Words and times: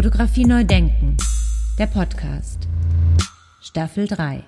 Fotografie 0.00 0.46
neu 0.46 0.64
denken. 0.64 1.18
Der 1.78 1.84
Podcast. 1.84 2.66
Staffel 3.60 4.06
3. 4.06 4.42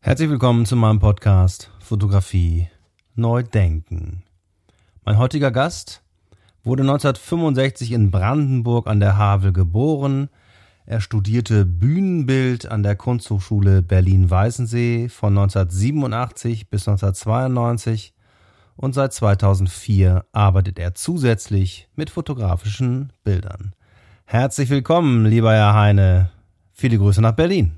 Herzlich 0.00 0.30
willkommen 0.30 0.66
zu 0.66 0.74
meinem 0.74 0.98
Podcast 0.98 1.70
Fotografie 1.78 2.66
neu 3.14 3.44
denken. 3.44 4.24
Mein 5.04 5.16
heutiger 5.16 5.52
Gast 5.52 6.02
wurde 6.64 6.82
1965 6.82 7.92
in 7.92 8.10
Brandenburg 8.10 8.88
an 8.88 8.98
der 8.98 9.16
Havel 9.16 9.52
geboren. 9.52 10.28
Er 10.86 11.00
studierte 11.00 11.64
Bühnenbild 11.64 12.66
an 12.66 12.82
der 12.82 12.96
Kunsthochschule 12.96 13.80
Berlin-Weißensee 13.80 15.08
von 15.08 15.38
1987 15.38 16.68
bis 16.68 16.88
1992 16.88 18.12
und 18.74 18.92
seit 18.92 19.12
2004 19.12 20.24
arbeitet 20.32 20.80
er 20.80 20.96
zusätzlich 20.96 21.88
mit 21.94 22.10
fotografischen 22.10 23.12
Bildern. 23.22 23.72
Herzlich 24.24 24.70
willkommen, 24.70 25.26
lieber 25.26 25.52
Herr 25.52 25.74
Heine. 25.74 26.30
Viele 26.72 26.98
Grüße 26.98 27.20
nach 27.20 27.32
Berlin. 27.32 27.72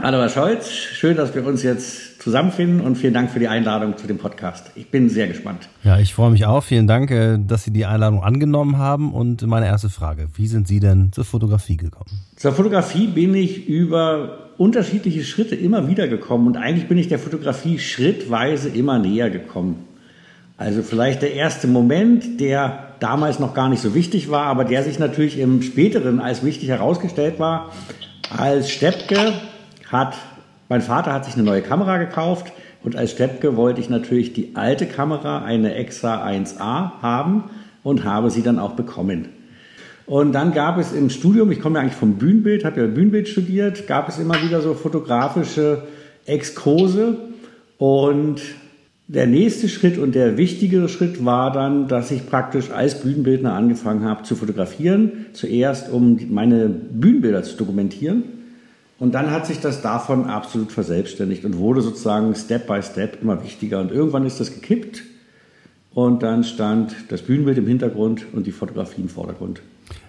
Hallo 0.00 0.18
Herr 0.18 0.28
Scholz, 0.28 0.70
schön, 0.70 1.16
dass 1.16 1.34
wir 1.34 1.46
uns 1.46 1.62
jetzt 1.62 2.20
zusammenfinden 2.20 2.80
und 2.80 2.96
vielen 2.96 3.14
Dank 3.14 3.30
für 3.30 3.38
die 3.38 3.48
Einladung 3.48 3.96
zu 3.96 4.06
dem 4.06 4.18
Podcast. 4.18 4.72
Ich 4.74 4.90
bin 4.90 5.08
sehr 5.08 5.28
gespannt. 5.28 5.68
Ja, 5.84 5.98
ich 5.98 6.14
freue 6.14 6.30
mich 6.30 6.46
auch. 6.46 6.64
Vielen 6.64 6.86
Dank, 6.86 7.10
äh, 7.10 7.38
dass 7.38 7.64
Sie 7.64 7.70
die 7.70 7.86
Einladung 7.86 8.22
angenommen 8.22 8.78
haben. 8.78 9.12
Und 9.12 9.46
meine 9.46 9.66
erste 9.66 9.90
Frage, 9.90 10.28
wie 10.34 10.48
sind 10.48 10.66
Sie 10.66 10.80
denn 10.80 11.12
zur 11.12 11.24
Fotografie 11.24 11.76
gekommen? 11.76 12.10
Zur 12.36 12.52
Fotografie 12.52 13.06
bin 13.06 13.34
ich 13.34 13.68
über 13.68 14.50
unterschiedliche 14.58 15.22
Schritte 15.22 15.54
immer 15.54 15.88
wieder 15.88 16.08
gekommen 16.08 16.46
und 16.48 16.56
eigentlich 16.56 16.88
bin 16.88 16.98
ich 16.98 17.08
der 17.08 17.18
Fotografie 17.18 17.78
schrittweise 17.78 18.68
immer 18.68 18.98
näher 18.98 19.30
gekommen. 19.30 19.84
Also 20.56 20.82
vielleicht 20.82 21.22
der 21.22 21.34
erste 21.34 21.66
Moment, 21.66 22.40
der 22.40 22.93
damals 23.04 23.38
noch 23.38 23.52
gar 23.52 23.68
nicht 23.68 23.82
so 23.82 23.94
wichtig 23.94 24.30
war, 24.30 24.46
aber 24.46 24.64
der 24.64 24.82
sich 24.82 24.98
natürlich 24.98 25.38
im 25.38 25.60
späteren 25.60 26.20
als 26.20 26.42
wichtig 26.42 26.70
herausgestellt 26.70 27.38
war. 27.38 27.70
Als 28.34 28.70
Steppke 28.70 29.34
hat, 29.92 30.16
mein 30.70 30.80
Vater 30.80 31.12
hat 31.12 31.26
sich 31.26 31.34
eine 31.34 31.42
neue 31.42 31.60
Kamera 31.60 31.98
gekauft 31.98 32.50
und 32.82 32.96
als 32.96 33.10
Steppke 33.10 33.58
wollte 33.58 33.82
ich 33.82 33.90
natürlich 33.90 34.32
die 34.32 34.56
alte 34.56 34.86
Kamera, 34.86 35.44
eine 35.44 35.74
Exa 35.74 36.24
1A 36.24 37.02
haben 37.02 37.44
und 37.82 38.04
habe 38.04 38.30
sie 38.30 38.42
dann 38.42 38.58
auch 38.58 38.72
bekommen. 38.72 39.28
Und 40.06 40.32
dann 40.32 40.54
gab 40.54 40.78
es 40.78 40.94
im 40.94 41.10
Studium, 41.10 41.52
ich 41.52 41.60
komme 41.60 41.76
ja 41.76 41.82
eigentlich 41.82 41.98
vom 41.98 42.14
Bühnenbild, 42.14 42.64
habe 42.64 42.80
ja 42.80 42.86
Bühnenbild 42.86 43.28
studiert, 43.28 43.86
gab 43.86 44.08
es 44.08 44.18
immer 44.18 44.42
wieder 44.42 44.62
so 44.62 44.72
fotografische 44.72 45.82
Exkurse 46.24 47.18
und 47.76 48.40
der 49.06 49.26
nächste 49.26 49.68
Schritt 49.68 49.98
und 49.98 50.14
der 50.14 50.38
wichtigere 50.38 50.88
Schritt 50.88 51.24
war 51.24 51.52
dann, 51.52 51.88
dass 51.88 52.10
ich 52.10 52.26
praktisch 52.26 52.70
als 52.70 53.00
Bühnenbildner 53.00 53.52
angefangen 53.52 54.04
habe 54.04 54.22
zu 54.22 54.34
fotografieren. 54.34 55.26
Zuerst, 55.34 55.90
um 55.90 56.18
meine 56.30 56.68
Bühnenbilder 56.68 57.42
zu 57.42 57.56
dokumentieren. 57.56 58.24
Und 58.98 59.14
dann 59.14 59.30
hat 59.30 59.46
sich 59.46 59.60
das 59.60 59.82
davon 59.82 60.26
absolut 60.26 60.72
verselbstständigt 60.72 61.44
und 61.44 61.58
wurde 61.58 61.82
sozusagen 61.82 62.34
Step 62.34 62.66
by 62.66 62.80
Step 62.82 63.20
immer 63.20 63.42
wichtiger. 63.42 63.80
Und 63.80 63.92
irgendwann 63.92 64.24
ist 64.24 64.40
das 64.40 64.54
gekippt 64.54 65.02
und 65.92 66.22
dann 66.22 66.44
stand 66.44 66.94
das 67.08 67.22
Bühnenbild 67.22 67.58
im 67.58 67.66
Hintergrund 67.66 68.26
und 68.32 68.46
die 68.46 68.52
Fotografie 68.52 69.02
im 69.02 69.08
Vordergrund. 69.08 69.60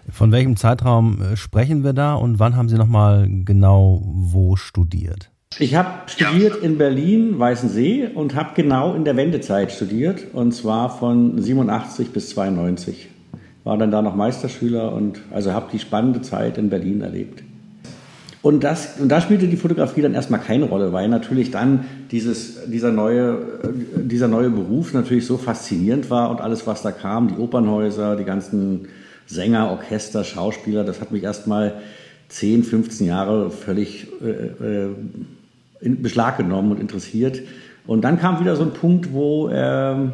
Von 0.10 0.32
welchem 0.32 0.56
Zeitraum 0.56 1.22
äh, 1.22 1.36
sprechen 1.36 1.84
wir 1.84 1.94
da 1.94 2.14
und 2.14 2.40
wann 2.40 2.56
haben 2.56 2.70
Sie 2.70 2.78
nochmal 2.78 3.28
genau 3.44 4.02
wo 4.06 4.56
studiert? 4.56 5.32
Ich 5.58 5.74
habe 5.76 5.90
studiert 6.08 6.58
in 6.58 6.78
Berlin, 6.78 7.40
Weißensee 7.40 8.10
und 8.14 8.36
habe 8.36 8.50
genau 8.56 8.94
in 8.94 9.06
der 9.06 9.16
Wendezeit 9.16 9.72
studiert 9.72 10.26
und 10.34 10.54
zwar 10.54 10.90
von 10.90 11.42
87 11.42 12.10
bis 12.10 12.30
92. 12.32 13.08
War 13.64 13.78
dann 13.78 13.90
da 13.90 14.02
noch 14.02 14.16
Meisterschüler 14.16 14.92
und 14.92 15.22
also 15.32 15.54
habe 15.54 15.68
die 15.72 15.80
spannende 15.80 16.22
Zeit 16.22 16.58
in 16.58 16.70
Berlin 16.70 17.00
erlebt. 17.00 17.42
Und, 18.42 18.66
das, 18.66 19.00
und 19.00 19.08
da 19.08 19.22
spielte 19.22 19.48
die 19.48 19.56
Fotografie 19.56 20.02
dann 20.02 20.14
erstmal 20.14 20.42
keine 20.42 20.66
Rolle, 20.66 20.92
weil 20.92 21.08
natürlich 21.08 21.52
dann 21.52 21.86
dieses, 22.12 22.70
dieser, 22.70 22.92
neue, 22.92 23.40
dieser 23.96 24.28
neue 24.28 24.50
Beruf 24.50 24.94
natürlich 24.94 25.26
so 25.26 25.38
faszinierend 25.38 26.10
war 26.10 26.32
und 26.32 26.42
alles, 26.42 26.68
was 26.68 26.82
da 26.82 26.92
kam, 26.92 27.30
die 27.30 27.38
Opernhäuser, 27.42 28.18
die 28.18 28.26
ganzen 28.26 28.90
Sänger, 29.26 29.72
Orchester, 29.72 30.26
Schauspieler, 30.26 30.84
das 30.84 31.00
hat 31.00 31.12
mich 31.12 31.24
erstmal 31.24 31.76
10, 32.28 32.66
15 32.66 33.08
Jahre 33.08 33.50
völlig 33.50 34.08
äh, 34.22 34.28
äh, 34.28 34.90
in 35.82 36.02
Beschlag 36.02 36.38
genommen 36.38 36.72
und 36.72 36.80
interessiert. 36.80 37.42
Und 37.88 38.02
dann 38.02 38.20
kam 38.20 38.40
wieder 38.40 38.56
so 38.56 38.64
ein 38.64 38.74
Punkt, 38.74 39.14
wo 39.14 39.50
ähm, 39.50 40.14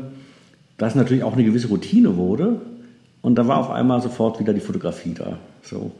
das 0.78 0.96
natürlich 0.96 1.24
auch 1.24 1.34
eine 1.34 1.44
gewisse 1.44 1.68
Routine 1.68 2.18
wurde. 2.18 2.62
Und 3.22 3.36
da 3.36 3.48
war 3.48 3.58
auf 3.58 3.70
einmal 3.70 4.02
sofort 4.02 4.40
wieder 4.40 4.54
die 4.54 4.60
Fotografie 4.60 5.14
da. 5.14 5.38
So, 5.62 5.92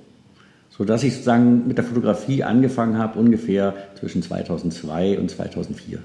so 0.70 0.84
dass 0.84 1.04
ich 1.04 1.14
sozusagen 1.14 1.68
mit 1.68 1.78
der 1.78 1.86
Fotografie 1.86 2.44
angefangen 2.44 2.98
habe, 2.98 3.20
ungefähr 3.20 3.74
zwischen 4.00 4.24
2002 4.24 5.20
und 5.20 5.30
2004. 5.30 6.00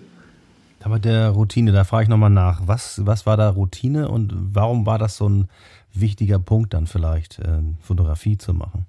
Aber 0.83 0.99
der 0.99 1.31
Routine, 1.31 1.73
da 1.73 1.85
frage 1.85 2.05
ich 2.05 2.09
nochmal 2.09 2.31
nach. 2.31 2.63
Was, 2.67 3.05
was 3.05 3.27
war 3.27 3.37
da 3.37 3.49
Routine 3.49 4.09
und 4.09 4.33
warum 4.53 4.87
war 4.87 4.99
das 4.99 5.17
so 5.17 5.29
ein 5.29 5.49
wichtiger 5.93 6.39
Punkt 6.39 6.75
dann 6.75 6.87
vielleicht, 6.87 7.39
äh, 7.39 7.59
Fotografie 7.81 8.39
zu 8.39 8.55
machen? 8.55 8.87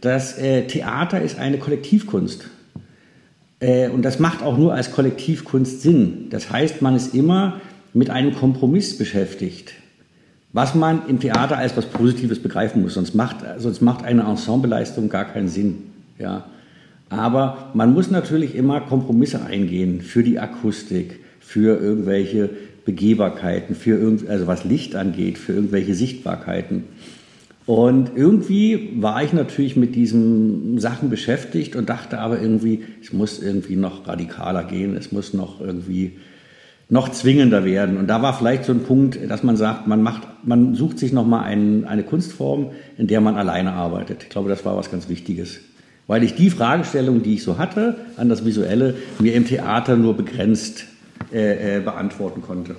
Das 0.00 0.38
äh, 0.38 0.66
Theater 0.66 1.20
ist 1.20 1.38
eine 1.38 1.58
Kollektivkunst. 1.58 2.48
Äh, 3.60 3.88
und 3.88 4.04
das 4.04 4.18
macht 4.18 4.42
auch 4.42 4.58
nur 4.58 4.74
als 4.74 4.92
Kollektivkunst 4.92 5.82
Sinn. 5.82 6.26
Das 6.30 6.50
heißt, 6.50 6.82
man 6.82 6.96
ist 6.96 7.14
immer 7.14 7.60
mit 7.92 8.10
einem 8.10 8.34
Kompromiss 8.34 8.98
beschäftigt, 8.98 9.72
was 10.52 10.74
man 10.74 11.08
im 11.08 11.20
Theater 11.20 11.56
als 11.56 11.76
was 11.76 11.86
Positives 11.86 12.40
begreifen 12.40 12.82
muss. 12.82 12.94
Sonst 12.94 13.14
macht, 13.14 13.36
sonst 13.58 13.80
macht 13.80 14.04
eine 14.04 14.22
Ensembleleistung 14.22 15.08
gar 15.08 15.24
keinen 15.24 15.48
Sinn. 15.48 15.84
Ja. 16.18 16.44
Aber 17.08 17.70
man 17.74 17.92
muss 17.92 18.10
natürlich 18.10 18.54
immer 18.54 18.80
Kompromisse 18.80 19.44
eingehen 19.44 20.00
für 20.00 20.22
die 20.22 20.40
Akustik, 20.40 21.20
für 21.40 21.78
irgendwelche 21.78 22.50
Begehbarkeiten, 22.84 23.74
für 23.74 23.96
irgend, 23.96 24.28
also 24.28 24.46
was 24.46 24.64
Licht 24.64 24.96
angeht, 24.96 25.38
für 25.38 25.52
irgendwelche 25.52 25.94
Sichtbarkeiten. 25.94 26.84
Und 27.66 28.10
irgendwie 28.14 28.90
war 29.00 29.22
ich 29.22 29.32
natürlich 29.32 29.74
mit 29.76 29.94
diesen 29.94 30.78
Sachen 30.78 31.08
beschäftigt 31.08 31.76
und 31.76 31.88
dachte 31.88 32.18
aber 32.18 32.40
irgendwie, 32.40 32.84
es 33.02 33.12
muss 33.12 33.42
irgendwie 33.42 33.76
noch 33.76 34.06
radikaler 34.06 34.64
gehen, 34.64 34.96
es 34.96 35.12
muss 35.12 35.32
noch 35.32 35.60
irgendwie 35.60 36.18
noch 36.90 37.08
zwingender 37.08 37.64
werden. 37.64 37.96
Und 37.96 38.08
da 38.08 38.20
war 38.20 38.36
vielleicht 38.36 38.64
so 38.64 38.72
ein 38.72 38.82
Punkt, 38.82 39.18
dass 39.28 39.42
man 39.42 39.56
sagt, 39.56 39.86
man 39.86 40.02
macht, 40.02 40.22
man 40.44 40.74
sucht 40.74 40.98
sich 40.98 41.12
nochmal 41.12 41.44
ein, 41.44 41.86
eine 41.86 42.02
Kunstform, 42.02 42.72
in 42.98 43.06
der 43.06 43.22
man 43.22 43.36
alleine 43.36 43.72
arbeitet. 43.72 44.24
Ich 44.24 44.28
glaube, 44.28 44.50
das 44.50 44.64
war 44.66 44.76
was 44.76 44.90
ganz 44.90 45.08
Wichtiges. 45.08 45.60
Weil 46.06 46.22
ich 46.22 46.34
die 46.34 46.50
Fragestellung, 46.50 47.22
die 47.22 47.34
ich 47.34 47.42
so 47.42 47.56
hatte 47.56 47.96
an 48.18 48.28
das 48.28 48.44
Visuelle, 48.44 48.94
mir 49.18 49.34
im 49.34 49.46
Theater 49.46 49.96
nur 49.96 50.14
begrenzt 50.14 50.84
äh, 51.32 51.78
äh, 51.78 51.80
beantworten 51.80 52.42
konnte. 52.42 52.76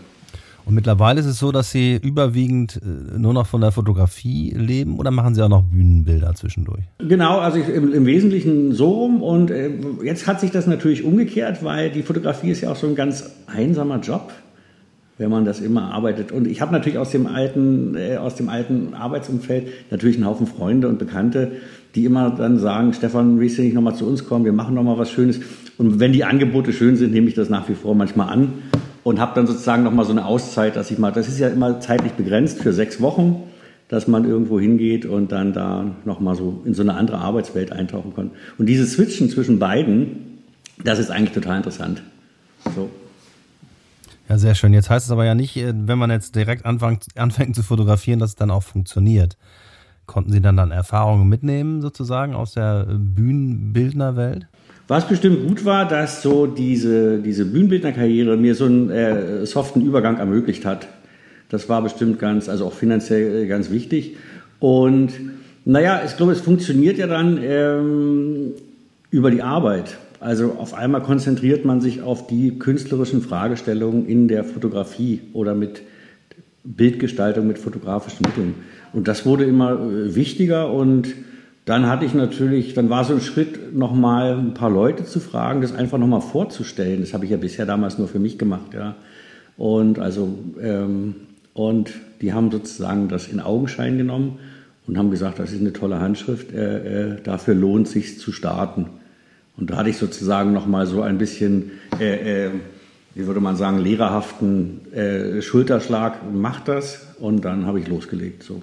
Und 0.66 0.74
mittlerweile 0.74 1.20
ist 1.20 1.28
es 1.28 1.38
so, 1.38 1.52
dass 1.52 1.70
Sie 1.70 2.00
überwiegend 2.02 2.81
äh, 2.81 3.20
nur 3.20 3.34
noch 3.34 3.46
von 3.46 3.62
der 3.62 3.72
Fotografie 3.72 4.52
leben 4.52 4.98
oder 4.98 5.12
machen 5.12 5.36
Sie 5.36 5.42
auch 5.44 5.50
noch 5.50 5.62
Bühnenbilder 5.64 6.34
zwischendurch? 6.34 6.84
Genau, 6.98 7.38
also 7.38 7.59
ich, 7.59 7.70
im, 7.70 7.94
im, 7.94 8.06
Wesentlichen 8.08 8.74
so 8.74 8.90
rum. 8.90 9.22
Und 9.22 9.52
äh, 9.52 9.70
jetzt 10.03 10.26
hat 10.26 10.42
sich 10.42 10.50
das 10.50 10.66
natürlich 10.66 11.03
umgekehrt, 11.03 11.64
weil 11.64 11.92
die 11.92 12.02
Fotografie 12.02 12.50
ist 12.50 12.62
ja 12.62 12.72
auch 12.72 12.76
so 12.76 12.88
ein 12.88 12.96
ganz 12.96 13.30
einsamer 13.46 14.00
Job, 14.00 14.34
wenn 15.20 15.30
man 15.30 15.46
das 15.46 15.62
immer 15.62 15.94
arbeitet. 15.94 16.31
Und 16.31 16.48
ich 16.48 16.62
habe 16.62 16.72
natürlich 16.72 16.97
aus 16.97 17.12
dem 17.12 17.28
alten, 17.28 17.96
äh, 17.96 18.18
aus 18.18 18.34
dem 18.34 18.50
alten 18.50 18.96
Arbeitsumfeld 18.96 19.68
natürlich 19.92 20.16
einen 20.16 20.26
Haufen 20.26 20.47
Freunde 20.47 20.88
und 20.88 20.97
Bekannte, 20.97 21.52
die 21.94 22.06
immer 22.06 22.32
dann 22.32 22.58
sagen, 22.58 22.92
Stefan, 22.94 23.40
willst 23.40 23.59
du 23.59 23.62
nicht 23.62 23.76
nochmal 23.76 23.96
zu 23.96 24.08
uns 24.08 24.26
kommen? 24.26 24.46
Wir 24.46 24.53
machen 24.53 24.74
nochmal 24.74 24.97
was 24.97 25.12
Schönes. 25.12 25.40
Und 25.78 26.00
wenn 26.00 26.12
die 26.12 26.24
Angebote 26.24 26.74
schön 26.74 26.96
sind, 26.96 27.12
nehme 27.12 27.28
ich 27.28 27.36
das 27.36 27.50
nach 27.50 27.70
wie 27.70 27.76
vor 27.76 27.94
manchmal 27.94 28.30
an 28.30 28.53
und 29.05 29.19
habe 29.19 29.35
dann 29.35 29.45
sozusagen 29.45 29.83
nochmal 29.83 30.03
so 30.03 30.11
eine 30.11 30.25
Auszeit, 30.25 30.75
dass 30.75 30.89
ich 30.89 30.97
mal, 30.97 31.11
das 31.11 31.27
ist 31.27 31.38
ja 31.38 31.47
immer 31.47 31.79
zeitlich 31.79 32.13
begrenzt 32.13 32.59
für 32.59 32.73
sechs 32.73 32.99
Wochen, 32.99 33.43
dass 33.88 34.07
man 34.07 34.25
irgendwo 34.25 34.59
hingeht 34.59 35.05
und 35.05 35.31
dann 35.31 35.53
da 35.53 35.96
nochmal 36.05 36.34
so 36.35 36.63
in 36.66 36.73
so 36.73 36.81
eine 36.81 36.96
andere 36.96 37.19
Arbeitswelt 37.19 37.72
eintauchen 37.72 38.16
kann. 38.16 38.31
Und 38.57 38.66
dieses 38.66 38.93
Switchen 38.93 39.29
zwischen 39.29 39.59
beiden, 39.59 40.40
das 40.84 40.97
ist 40.97 41.11
eigentlich 41.11 41.34
total 41.34 41.57
interessant. 41.57 42.02
So. 42.75 42.90
Ja, 44.28 44.40
sehr 44.40 44.55
schön. 44.55 44.73
Jetzt 44.73 44.90
heißt 44.90 45.05
es 45.05 45.11
aber 45.11 45.23
ja 45.23 45.35
nicht, 45.35 45.55
äh, 45.55 45.72
wenn 45.75 45.99
man 45.99 46.09
jetzt 46.09 46.35
direkt 46.35 46.66
anfängt, 46.66 47.05
anfängt 47.16 47.55
zu 47.55 47.61
fotografieren, 47.61 48.17
dass 48.17 48.31
es 48.31 48.35
dann 48.35 48.49
auch 48.49 48.63
funktioniert. 48.63 49.37
Konnten 50.08 50.31
Sie 50.31 50.41
dann 50.41 50.58
dann 50.58 50.72
Erfahrungen 50.72 51.29
mitnehmen, 51.29 51.84
sozusagen, 51.84 52.34
aus 52.34 52.53
der 52.53 52.87
Bühnenbildnerwelt? 52.90 54.47
Was 54.87 55.08
bestimmt 55.08 55.47
gut 55.47 55.66
war, 55.66 55.87
dass 55.87 56.22
so 56.22 56.46
diese, 56.46 57.17
diese 57.20 57.46
Bühnenbildnerkarriere 57.46 58.37
mir 58.37 58.53
so 58.53 58.66
einen 58.66 58.91
äh, 58.91 59.46
soften 59.46 59.82
Übergang 59.82 60.17
ermöglicht 60.17 60.64
hat. 60.64 60.87
Das 61.49 61.70
war 61.70 61.82
bestimmt 61.82 62.20
ganz, 62.20 62.49
also 62.49 62.66
auch 62.66 62.73
finanziell 62.73 63.43
äh, 63.43 63.47
ganz 63.47 63.72
wichtig. 63.72 64.17
Und 64.59 65.11
naja, 65.66 66.03
ich 66.05 66.16
glaube, 66.17 66.34
es 66.34 66.41
funktioniert 66.41 66.99
ja 66.99 67.08
dann 67.08 67.40
ähm, 67.41 68.52
über 69.09 69.32
die 69.32 69.41
Arbeit. 69.41 69.97
Also 70.20 70.53
auf 70.59 70.76
einmal 70.76 71.02
konzentriert 71.02 71.66
man 71.66 71.82
sich 71.82 72.03
auf 72.03 72.28
die 72.28 72.59
künstlerischen 72.59 73.22
Fragestellungen 73.22 74.08
in 74.08 74.28
der 74.28 74.43
Fotografie 74.43 75.22
oder 75.34 75.55
mit 75.55 75.82
Bildgestaltung 76.64 77.47
mit 77.47 77.58
fotografischen 77.58 78.26
Mitteln. 78.26 78.55
Und 78.93 79.08
das 79.08 79.26
wurde 79.26 79.46
immer 79.46 79.73
äh, 79.73 80.14
wichtiger 80.14 80.72
und 80.72 81.08
dann 81.66 81.88
hatte 81.88 82.06
ich 82.06 82.14
natürlich, 82.14 82.76
dann 82.76 82.91
war 82.91 83.03
so 83.03 83.14
ein 83.14 83.22
Schritt, 83.22 83.76
nochmal 83.76 84.38
ein 84.38 84.53
paar 84.53 84.70
Leute 84.70 85.03
zu 85.03 85.20
fragen, 85.20 85.62
das 85.62 85.73
einfach 85.73 85.97
nochmal 85.97 86.22
vorzustellen. 86.22 87.02
Das 87.02 87.14
habe 87.14 87.26
ich 87.26 87.32
ja 87.32 87.38
bisher 87.38 87.66
damals 87.66 87.97
nur 87.97 88.08
für 88.08 88.20
mich 88.20 88.38
gemacht, 88.38 88.73
ja. 88.73 88.96
Und 89.58 89.97
also, 89.97 90.38
ähm, 90.62 91.16
und 91.53 91.91
die 92.22 92.34
haben 92.34 92.52
sozusagen 92.52 93.08
das 93.08 93.28
in 93.28 93.40
Augenschein 93.40 93.97
genommen 93.97 94.38
und 94.85 94.97
haben 94.97 95.09
gesagt, 95.09 95.40
das 95.40 95.53
ist 95.53 95.62
eine 95.62 95.73
tolle 95.73 96.00
Handschrift, 96.00 96.53
äh, 96.53 97.14
äh, 97.14 97.22
dafür 97.23 97.56
lohnt 97.56 97.88
sich 97.88 98.20
zu 98.20 98.32
starten. 98.32 98.88
Und 99.58 99.72
da 99.72 99.78
hatte 99.78 99.90
ich 99.90 99.97
sozusagen 99.97 100.53
nochmal 100.53 100.85
so 100.85 101.02
ein 101.02 101.18
bisschen, 101.18 101.72
äh, 102.00 102.46
äh, 102.46 102.52
wie 103.16 103.26
würde 103.26 103.40
man 103.40 103.56
sagen, 103.56 103.79
lehrerhaften 103.79 104.94
äh, 104.94 105.41
Schulterschlag, 105.41 106.32
macht 106.32 106.68
das 106.68 107.16
und 107.20 107.44
dann 107.44 107.66
habe 107.66 107.79
ich 107.79 107.88
losgelegt. 107.88 108.44
So. 108.44 108.61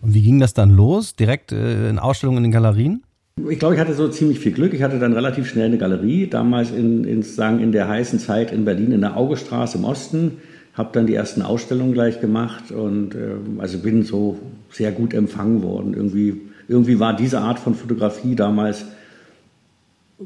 Und 0.00 0.14
wie 0.14 0.22
ging 0.22 0.38
das 0.40 0.54
dann 0.54 0.70
los? 0.70 1.14
Direkt 1.14 1.52
äh, 1.52 1.88
in 1.88 1.98
Ausstellungen 1.98 2.38
in 2.38 2.44
den 2.44 2.52
Galerien? 2.52 3.02
Ich 3.48 3.58
glaube, 3.58 3.74
ich 3.74 3.80
hatte 3.80 3.94
so 3.94 4.08
ziemlich 4.08 4.40
viel 4.40 4.52
Glück. 4.52 4.74
Ich 4.74 4.82
hatte 4.82 4.98
dann 4.98 5.12
relativ 5.12 5.48
schnell 5.48 5.66
eine 5.66 5.78
Galerie, 5.78 6.26
damals 6.26 6.70
in, 6.70 7.04
in, 7.04 7.22
sagen, 7.22 7.60
in 7.60 7.72
der 7.72 7.88
heißen 7.88 8.18
Zeit 8.18 8.52
in 8.52 8.64
Berlin 8.64 8.92
in 8.92 9.00
der 9.00 9.16
Augestraße 9.16 9.78
im 9.78 9.84
Osten. 9.84 10.38
Habe 10.74 10.90
dann 10.92 11.06
die 11.06 11.14
ersten 11.14 11.42
Ausstellungen 11.42 11.92
gleich 11.92 12.20
gemacht 12.20 12.70
und 12.70 13.14
äh, 13.14 13.36
also 13.58 13.78
bin 13.78 14.02
so 14.02 14.38
sehr 14.70 14.92
gut 14.92 15.14
empfangen 15.14 15.62
worden. 15.62 15.94
Irgendwie, 15.94 16.40
irgendwie 16.68 17.00
war 17.00 17.14
diese 17.14 17.40
Art 17.40 17.58
von 17.58 17.74
Fotografie 17.74 18.34
damals, 18.34 18.84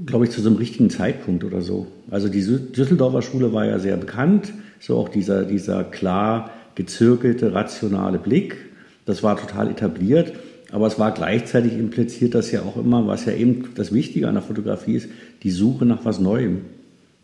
glaube 0.07 0.25
ich, 0.25 0.31
zu 0.31 0.41
so 0.41 0.49
einem 0.49 0.59
richtigen 0.59 0.91
Zeitpunkt 0.91 1.45
oder 1.45 1.61
so. 1.61 1.87
Also 2.11 2.29
die 2.29 2.43
Düsseldorfer 2.43 3.23
Schule 3.23 3.53
war 3.53 3.67
ja 3.67 3.79
sehr 3.79 3.97
bekannt, 3.97 4.53
so 4.81 4.97
auch 4.97 5.09
dieser, 5.09 5.45
dieser 5.45 5.85
klar 5.85 6.51
gezirkelte, 6.75 7.55
rationale 7.55 8.19
Blick. 8.19 8.72
Das 9.05 9.23
war 9.23 9.37
total 9.37 9.71
etabliert. 9.71 10.33
Aber 10.73 10.87
es 10.87 10.99
war 10.99 11.13
gleichzeitig 11.13 11.75
impliziert 11.75 12.35
das 12.35 12.51
ja 12.51 12.63
auch 12.63 12.77
immer, 12.77 13.07
was 13.07 13.27
ja 13.27 13.35
eben 13.35 13.75
das 13.75 13.93
Wichtige 13.93 14.27
an 14.27 14.35
der 14.35 14.43
Fotografie 14.43 14.95
ist, 14.95 15.09
die 15.43 15.51
Suche 15.51 15.85
nach 15.85 16.05
was 16.05 16.19
Neuem. 16.19 16.63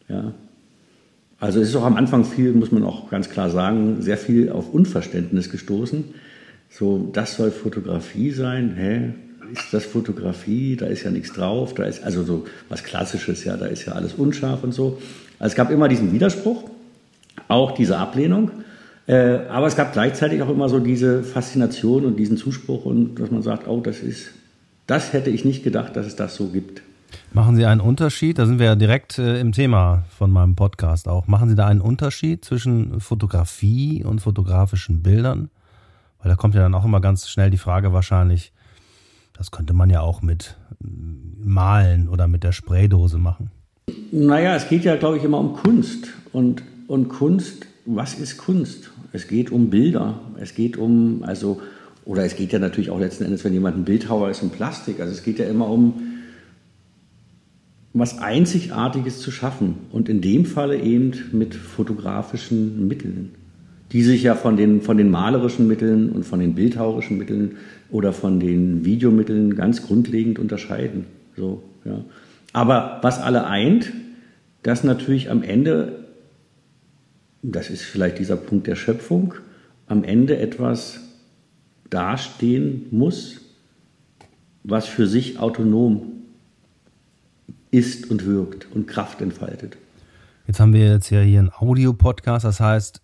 Ja. 0.09 0.35
Also 1.41 1.61
es 1.61 1.71
ist 1.71 1.77
auch 1.77 1.85
am 1.85 1.97
Anfang 1.97 2.25
viel, 2.25 2.53
muss 2.53 2.73
man 2.73 2.85
auch 2.85 3.11
ganz 3.11 3.31
klar 3.31 3.49
sagen, 3.49 4.03
sehr 4.03 4.19
viel 4.19 4.51
auf 4.51 4.75
Unverständnis 4.75 5.51
gestoßen. 5.51 6.05
So, 6.69 7.09
das 7.13 7.37
soll 7.37 7.51
Fotografie 7.51 8.33
sein? 8.33 8.75
Hä? 8.77 9.15
Ist 9.53 9.73
das 9.73 9.87
Fotografie? 9.87 10.77
Da 10.77 10.87
ist 10.87 11.05
ja 11.05 11.11
nichts 11.11 11.33
drauf. 11.33 11.73
Da 11.73 11.85
ist 11.85 12.05
also 12.05 12.25
so 12.25 12.45
was 12.69 12.85
Klassisches, 12.85 13.45
ja, 13.45 13.57
da 13.57 13.67
ist 13.67 13.87
ja 13.87 13.95
alles 13.95 14.13
unscharf 14.13 14.63
und 14.63 14.73
so. 14.73 14.99
Also 15.39 15.53
es 15.53 15.55
gab 15.55 15.71
immer 15.71 15.89
diesen 15.89 16.13
Widerspruch, 16.13 16.69
auch 17.47 17.73
diese 17.73 17.97
Ablehnung. 17.97 18.51
Äh, 19.08 19.46
aber 19.49 19.66
es 19.66 19.75
gab 19.75 19.94
gleichzeitig 19.94 20.43
auch 20.43 20.50
immer 20.50 20.69
so 20.69 20.81
diese 20.81 21.22
Faszination 21.22 22.05
und 22.05 22.16
diesen 22.16 22.37
Zuspruch 22.37 22.84
und 22.84 23.14
dass 23.14 23.31
man 23.31 23.43
sagt, 23.43 23.66
oh, 23.66 23.81
das 23.81 24.00
ist, 24.00 24.32
das 24.87 25.14
hätte 25.14 25.31
ich 25.31 25.46
nicht 25.46 25.64
gedacht, 25.64 25.96
dass 25.96 26.06
es 26.06 26.14
das 26.14 26.34
so 26.34 26.49
gibt. 26.49 26.82
Machen 27.32 27.56
Sie 27.56 27.64
einen 27.64 27.81
Unterschied, 27.81 28.38
da 28.38 28.44
sind 28.44 28.58
wir 28.58 28.66
ja 28.66 28.75
direkt 28.75 29.19
äh, 29.19 29.40
im 29.40 29.52
Thema 29.52 30.05
von 30.19 30.31
meinem 30.31 30.56
Podcast 30.56 31.08
auch. 31.08 31.26
Machen 31.26 31.49
Sie 31.49 31.55
da 31.55 31.66
einen 31.66 31.81
Unterschied 31.81 32.44
zwischen 32.44 33.00
Fotografie 33.00 34.05
und 34.05 34.20
fotografischen 34.20 35.02
Bildern? 35.02 35.49
Weil 36.20 36.31
da 36.31 36.37
kommt 36.37 36.55
ja 36.55 36.60
dann 36.60 36.75
auch 36.75 36.84
immer 36.84 37.00
ganz 37.00 37.31
schnell 37.31 37.49
die 37.49 37.56
Frage 37.56 37.94
wahrscheinlich, 37.94 38.52
das 39.32 39.50
könnte 39.50 39.72
man 39.72 39.88
ja 39.88 40.02
auch 40.02 40.20
mit 40.20 40.58
Malen 40.81 42.10
oder 42.10 42.28
mit 42.28 42.44
der 42.44 42.52
Spraydose 42.52 43.16
machen. 43.16 43.50
Naja, 44.12 44.55
es 44.55 44.69
geht 44.69 44.84
ja, 44.84 44.96
glaube 44.96 45.16
ich, 45.16 45.25
immer 45.25 45.38
um 45.38 45.55
Kunst. 45.55 46.08
Und, 46.32 46.62
und 46.88 47.08
Kunst, 47.08 47.66
was 47.87 48.14
ist 48.14 48.37
Kunst? 48.37 48.90
Es 49.12 49.28
geht 49.28 49.50
um 49.50 49.70
Bilder. 49.70 50.20
Es 50.38 50.55
geht 50.55 50.76
um, 50.76 51.22
also, 51.22 51.60
oder 52.05 52.25
es 52.25 52.37
geht 52.37 52.52
ja 52.52 52.58
natürlich 52.58 52.90
auch 52.90 53.00
letzten 53.00 53.25
Endes, 53.25 53.44
wenn 53.44 53.52
jemand 53.52 53.76
ein 53.76 53.84
Bildhauer 53.84 54.31
ist, 54.31 54.43
um 54.43 54.50
Plastik. 54.50 55.00
Also 55.00 55.12
es 55.12 55.22
geht 55.22 55.38
ja 55.38 55.46
immer 55.46 55.69
um 55.69 55.94
was 57.94 58.19
Einzigartiges 58.19 59.20
zu 59.20 59.31
schaffen. 59.31 59.75
Und 59.90 60.08
in 60.08 60.20
dem 60.20 60.44
Falle 60.44 60.81
eben 60.81 61.12
mit 61.32 61.55
fotografischen 61.55 62.87
Mitteln, 62.87 63.31
die 63.93 64.02
sich 64.02 64.22
ja 64.22 64.34
von 64.34 64.56
den, 64.56 64.82
von 64.82 64.96
den 64.96 65.10
malerischen 65.10 65.66
Mitteln 65.66 66.10
und 66.10 66.25
von 66.25 66.40
den 66.40 66.55
bildhauerischen 66.55 67.19
Mitteln 67.19 67.56
oder 67.90 68.12
von 68.12 68.40
den 68.40 68.84
Videomitteln 68.84 69.56
ganz 69.56 69.87
grundlegend 69.87 70.38
unterscheiden. 70.38 71.06
So, 71.37 71.62
ja. 71.84 72.05
Aber 72.52 72.99
was 73.02 73.20
alle 73.20 73.46
eint, 73.46 73.93
dass 74.62 74.84
natürlich 74.84 75.31
am 75.31 75.43
Ende 75.43 75.98
das 77.43 77.70
ist 77.70 77.82
vielleicht 77.82 78.19
dieser 78.19 78.37
Punkt 78.37 78.67
der 78.67 78.76
Schöpfung, 78.76 79.35
am 79.87 80.05
Ende 80.05 80.38
etwas 80.38 81.00
dastehen 81.90 82.87
muss, 82.90 83.40
was 84.64 84.87
für 84.87 85.06
sich 85.06 85.38
autonom 85.38 86.12
ist 87.70 88.11
und 88.11 88.26
wirkt 88.26 88.67
und 88.75 88.87
Kraft 88.87 89.20
entfaltet. 89.20 89.76
Jetzt 90.46 90.61
haben 90.61 90.73
wir 90.73 90.90
jetzt 90.90 91.11
ja 91.11 91.20
hier 91.20 91.40
einen 91.40 91.52
Audio-Podcast, 91.52 92.44
das 92.44 92.61
heißt, 92.61 93.02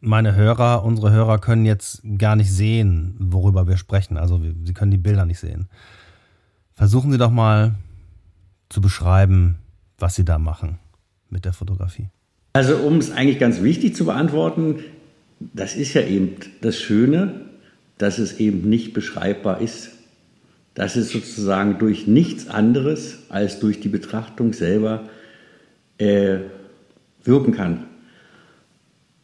meine 0.00 0.34
Hörer, 0.34 0.84
unsere 0.84 1.10
Hörer 1.10 1.38
können 1.38 1.64
jetzt 1.64 2.02
gar 2.18 2.36
nicht 2.36 2.52
sehen, 2.52 3.16
worüber 3.18 3.66
wir 3.66 3.76
sprechen. 3.76 4.16
Also 4.16 4.40
sie 4.64 4.74
können 4.74 4.92
die 4.92 4.98
Bilder 4.98 5.26
nicht 5.26 5.40
sehen. 5.40 5.68
Versuchen 6.72 7.10
Sie 7.10 7.18
doch 7.18 7.32
mal 7.32 7.74
zu 8.68 8.80
beschreiben, 8.80 9.58
was 9.98 10.14
Sie 10.14 10.24
da 10.24 10.38
machen 10.38 10.78
mit 11.28 11.44
der 11.44 11.52
Fotografie. 11.52 12.10
Also 12.58 12.74
um 12.78 12.98
es 12.98 13.12
eigentlich 13.12 13.38
ganz 13.38 13.62
wichtig 13.62 13.94
zu 13.94 14.06
beantworten, 14.06 14.80
das 15.38 15.76
ist 15.76 15.94
ja 15.94 16.02
eben 16.02 16.34
das 16.60 16.76
Schöne, 16.76 17.42
dass 17.98 18.18
es 18.18 18.40
eben 18.40 18.68
nicht 18.68 18.94
beschreibbar 18.94 19.60
ist. 19.60 19.90
Dass 20.74 20.96
es 20.96 21.10
sozusagen 21.10 21.78
durch 21.78 22.08
nichts 22.08 22.48
anderes 22.48 23.20
als 23.28 23.60
durch 23.60 23.78
die 23.78 23.88
Betrachtung 23.88 24.54
selber 24.54 25.04
äh, 25.98 26.38
wirken 27.22 27.52
kann. 27.52 27.84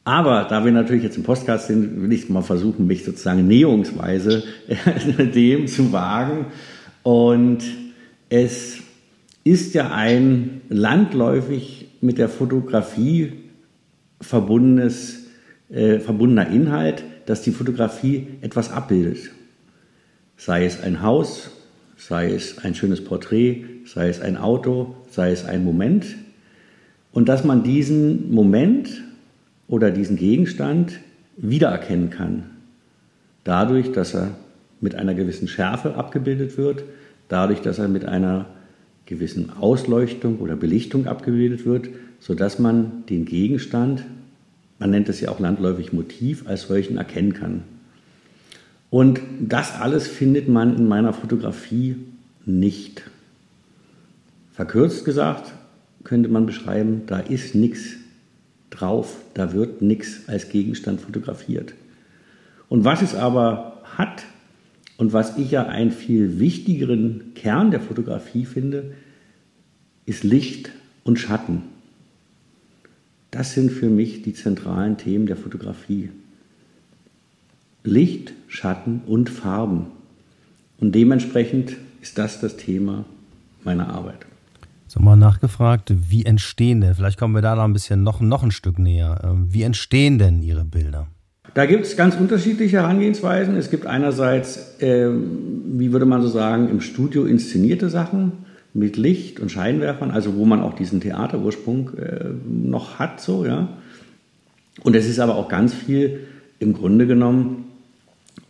Aber 0.05 0.47
da 0.49 0.65
wir 0.65 0.71
natürlich 0.71 1.03
jetzt 1.03 1.17
im 1.17 1.25
Podcast 1.25 1.67
sind, 1.67 2.03
will 2.03 2.13
ich 2.13 2.29
mal 2.29 2.43
versuchen, 2.43 2.87
mich 2.87 3.03
sozusagen 3.03 3.49
näherungsweise 3.49 4.45
dem 5.35 5.67
zu 5.67 5.93
wagen. 5.93 6.47
Und 7.03 7.65
es 8.29 8.79
ist 9.43 9.75
ja 9.75 9.91
ein 9.91 10.61
landläufig 10.69 11.85
mit 12.05 12.19
der 12.19 12.29
Fotografie 12.29 13.33
verbundenes, 14.21 15.25
äh, 15.71 15.99
verbundener 16.01 16.49
Inhalt, 16.49 17.03
dass 17.25 17.41
die 17.41 17.51
Fotografie 17.51 18.27
etwas 18.43 18.71
abbildet. 18.71 19.31
Sei 20.37 20.67
es 20.67 20.83
ein 20.83 21.01
Haus, 21.01 21.51
sei 21.97 22.31
es 22.31 22.59
ein 22.59 22.75
schönes 22.75 23.03
Porträt, 23.03 23.65
sei 23.87 24.11
es 24.11 24.21
ein 24.21 24.37
Auto, 24.37 24.95
sei 25.11 25.31
es 25.31 25.47
ein 25.47 25.65
Moment. 25.65 26.05
Und 27.11 27.31
dass 27.31 27.43
man 27.43 27.63
diesen 27.63 28.31
Moment 28.31 29.03
oder 29.67 29.91
diesen 29.91 30.17
Gegenstand 30.17 31.01
wiedererkennen 31.39 32.11
kann. 32.11 32.51
Dadurch, 33.45 33.93
dass 33.93 34.15
er 34.15 34.33
mit 34.83 34.95
einer 34.95 35.15
gewissen 35.15 35.49
Schärfe 35.49 35.95
abgebildet 35.95 36.59
wird, 36.59 36.85
dadurch, 37.29 37.63
dass 37.63 37.79
er 37.79 37.89
mit 37.89 38.05
einer 38.05 38.45
gewissen 39.07 39.51
Ausleuchtung 39.59 40.39
oder 40.39 40.57
Belichtung 40.57 41.07
abgebildet 41.07 41.67
wird, 41.67 41.89
sodass 42.21 42.59
man 42.59 43.05
den 43.09 43.25
Gegenstand, 43.25 44.05
man 44.79 44.91
nennt 44.91 45.09
es 45.09 45.21
ja 45.21 45.31
auch 45.31 45.41
landläufig 45.41 45.93
Motiv, 45.93 46.47
als 46.47 46.63
solchen 46.63 46.97
erkennen 46.97 47.35
kann. 47.35 47.63
Und 48.91 49.21
das 49.41 49.75
alles 49.75 50.07
findet 50.07 50.49
man 50.49 50.77
in 50.77 50.87
meiner 50.87 51.13
Fotografie 51.13 51.97
nicht. 52.47 53.03
Verkürzt 54.53 55.05
gesagt 55.05 55.53
könnte 56.05 56.29
man 56.29 56.47
beschreiben, 56.47 57.03
da 57.07 57.19
ist 57.19 57.55
nichts 57.55 57.97
drauf, 58.71 59.17
da 59.35 59.53
wird 59.53 59.83
nichts 59.83 60.29
als 60.29 60.49
Gegenstand 60.49 61.01
fotografiert. 61.01 61.75
Und 62.69 62.85
was 62.85 63.03
es 63.03 63.15
aber 63.15 63.83
hat, 63.97 64.25
und 64.97 65.13
was 65.13 65.39
ich 65.39 65.51
ja 65.51 65.67
einen 65.67 65.91
viel 65.91 66.39
wichtigeren 66.39 67.35
Kern 67.35 67.71
der 67.71 67.81
Fotografie 67.81 68.45
finde, 68.45 68.93
ist 70.07 70.25
Licht 70.25 70.71
und 71.03 71.19
Schatten. 71.19 71.63
Das 73.31 73.53
sind 73.53 73.73
für 73.73 73.91
mich 73.91 74.23
die 74.23 74.35
zentralen 74.35 74.97
Themen 74.97 75.27
der 75.27 75.37
Fotografie. 75.37 76.11
Licht, 77.83 78.33
Schatten 78.47 79.03
und 79.07 79.29
Farben. 79.29 79.87
Und 80.79 80.95
dementsprechend 80.95 81.77
ist 82.01 82.19
das 82.19 82.41
das 82.41 82.57
Thema 82.57 83.05
meiner 83.65 83.89
Arbeit. 83.89 84.27
So 84.87 85.01
mal 85.01 85.17
nachgefragt, 85.17 85.93
wie 85.93 86.25
entstehen 86.25 86.81
denn, 86.81 86.95
vielleicht 86.95 87.19
kommen 87.19 87.35
wir 87.35 87.43
da 87.43 87.57
noch 87.57 87.65
ein 87.65 87.73
bisschen 87.73 88.05
noch, 88.05 88.21
noch 88.21 88.45
ein 88.45 88.53
Stück 88.53 88.79
näher, 88.79 89.21
ähm, 89.25 89.53
wie 89.53 89.63
entstehen 89.63 90.19
denn 90.19 90.43
Ihre 90.43 90.65
Bilder? 90.65 91.09
Da 91.53 91.67
gibt 91.67 91.85
es 91.85 91.97
ganz 91.97 92.17
unterschiedliche 92.17 92.79
Herangehensweisen. 92.79 93.57
Es 93.57 93.71
gibt 93.71 93.87
einerseits, 93.87 94.81
äh, 94.81 95.09
wie 95.11 95.93
würde 95.93 96.07
man 96.07 96.23
so 96.23 96.29
sagen, 96.29 96.69
im 96.71 96.81
Studio 96.81 97.27
inszenierte 97.27 97.91
Sachen 97.91 98.33
mit 98.73 98.97
Licht 98.97 99.39
und 99.39 99.53
Scheinwerfern, 99.53 100.11
also 100.11 100.37
wo 100.37 100.47
man 100.47 100.63
auch 100.63 100.75
diesen 100.75 101.01
Theaterursprung 101.01 101.91
äh, 101.97 102.25
noch 102.49 102.99
hat, 102.99 103.21
so, 103.21 103.45
ja. 103.45 103.69
Und 104.83 104.97
es 104.97 105.07
ist 105.07 105.21
aber 105.21 105.37
auch 105.37 105.49
ganz 105.49 105.73
viel 105.73 106.21
im 106.59 106.73
Grunde 106.73 107.07
genommen 107.07 107.67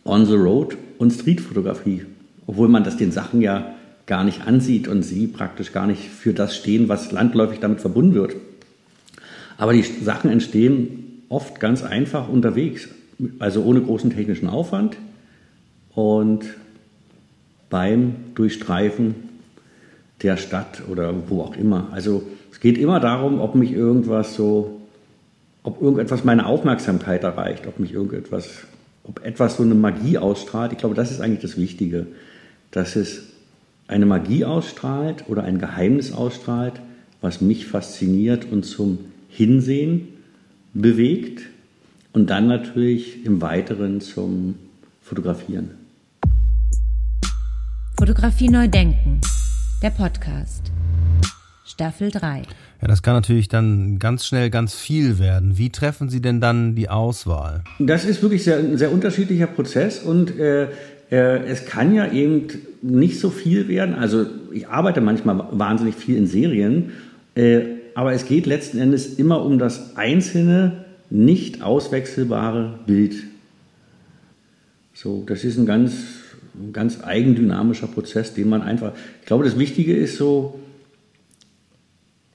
on 0.03 0.25
the 0.25 0.33
road 0.33 0.75
und 0.97 1.11
Streetfotografie. 1.11 2.05
obwohl 2.47 2.67
man 2.67 2.83
das 2.83 2.97
den 2.97 3.11
Sachen 3.11 3.41
ja 3.41 3.75
gar 4.05 4.23
nicht 4.23 4.45
ansieht 4.45 4.87
und 4.87 5.03
sie 5.03 5.27
praktisch 5.27 5.71
gar 5.71 5.87
nicht 5.87 6.07
für 6.07 6.33
das 6.33 6.55
stehen, 6.55 6.89
was 6.89 7.11
landläufig 7.11 7.59
damit 7.59 7.81
verbunden 7.81 8.13
wird. 8.13 8.35
Aber 9.57 9.73
die 9.73 9.81
Sachen 9.81 10.29
entstehen 10.29 11.04
oft 11.29 11.59
ganz 11.59 11.83
einfach 11.83 12.29
unterwegs, 12.29 12.89
also 13.39 13.63
ohne 13.63 13.81
großen 13.81 14.11
technischen 14.11 14.47
Aufwand 14.49 14.97
und 15.93 16.45
beim 17.69 18.15
Durchstreifen 18.35 19.15
der 20.21 20.37
Stadt 20.37 20.83
oder 20.89 21.13
wo 21.29 21.41
auch 21.41 21.55
immer. 21.55 21.89
Also 21.91 22.23
es 22.51 22.59
geht 22.59 22.77
immer 22.77 22.99
darum, 22.99 23.41
ob 23.41 23.55
mich 23.55 23.71
irgendwas 23.71 24.35
so, 24.35 24.81
ob 25.63 25.81
irgendetwas 25.81 26.23
meine 26.23 26.45
Aufmerksamkeit 26.45 27.23
erreicht, 27.23 27.67
ob 27.67 27.79
mich 27.79 27.93
irgendetwas, 27.93 28.63
ob 29.03 29.25
etwas 29.25 29.57
so 29.57 29.63
eine 29.63 29.75
Magie 29.75 30.17
ausstrahlt. 30.17 30.71
Ich 30.71 30.77
glaube, 30.77 30.95
das 30.95 31.11
ist 31.11 31.21
eigentlich 31.21 31.41
das 31.41 31.57
Wichtige, 31.57 32.07
dass 32.71 32.95
es 32.95 33.23
eine 33.87 34.05
Magie 34.05 34.45
ausstrahlt 34.45 35.25
oder 35.27 35.43
ein 35.43 35.59
Geheimnis 35.59 36.11
ausstrahlt, 36.11 36.73
was 37.21 37.41
mich 37.41 37.65
fasziniert 37.65 38.45
und 38.51 38.63
zum 38.63 38.99
Hinsehen 39.29 40.07
bewegt 40.75 41.41
und 42.13 42.29
dann 42.29 42.47
natürlich 42.47 43.25
im 43.25 43.41
Weiteren 43.41 44.01
zum 44.01 44.55
Fotografieren. 45.01 45.71
Fotografie 47.97 48.49
neu 48.49 48.67
denken, 48.67 49.21
der 49.81 49.89
Podcast. 49.89 50.71
Staffel 51.65 52.11
3. 52.11 52.43
Ja, 52.81 52.87
das 52.87 53.01
kann 53.01 53.15
natürlich 53.15 53.47
dann 53.47 53.99
ganz 53.99 54.25
schnell 54.25 54.49
ganz 54.49 54.75
viel 54.75 55.17
werden. 55.17 55.57
Wie 55.57 55.69
treffen 55.69 56.09
Sie 56.09 56.21
denn 56.21 56.41
dann 56.41 56.75
die 56.75 56.89
Auswahl? 56.89 57.63
Das 57.79 58.03
ist 58.03 58.21
wirklich 58.21 58.43
sehr, 58.43 58.57
ein 58.57 58.77
sehr 58.77 58.91
unterschiedlicher 58.91 59.47
Prozess 59.47 59.99
und 59.99 60.37
äh, 60.37 60.67
äh, 61.09 61.45
es 61.45 61.65
kann 61.65 61.95
ja 61.95 62.11
eben 62.11 62.47
nicht 62.81 63.19
so 63.19 63.29
viel 63.29 63.69
werden. 63.69 63.95
Also 63.95 64.25
ich 64.51 64.67
arbeite 64.67 64.99
manchmal 64.99 65.41
wahnsinnig 65.51 65.95
viel 65.95 66.17
in 66.17 66.27
Serien, 66.27 66.91
äh, 67.35 67.61
aber 67.95 68.13
es 68.13 68.25
geht 68.25 68.45
letzten 68.45 68.77
Endes 68.77 69.15
immer 69.15 69.43
um 69.43 69.57
das 69.57 69.95
einzelne, 69.95 70.85
nicht 71.09 71.63
auswechselbare 71.63 72.79
Bild. 72.85 73.15
So, 74.93 75.23
das 75.25 75.43
ist 75.43 75.57
ein 75.57 75.65
ganz, 75.65 75.93
ein 76.55 76.73
ganz 76.73 77.01
eigendynamischer 77.01 77.87
Prozess, 77.87 78.33
den 78.33 78.49
man 78.49 78.61
einfach. 78.61 78.91
Ich 79.21 79.25
glaube, 79.25 79.45
das 79.45 79.57
Wichtige 79.57 79.95
ist 79.95 80.17
so, 80.17 80.59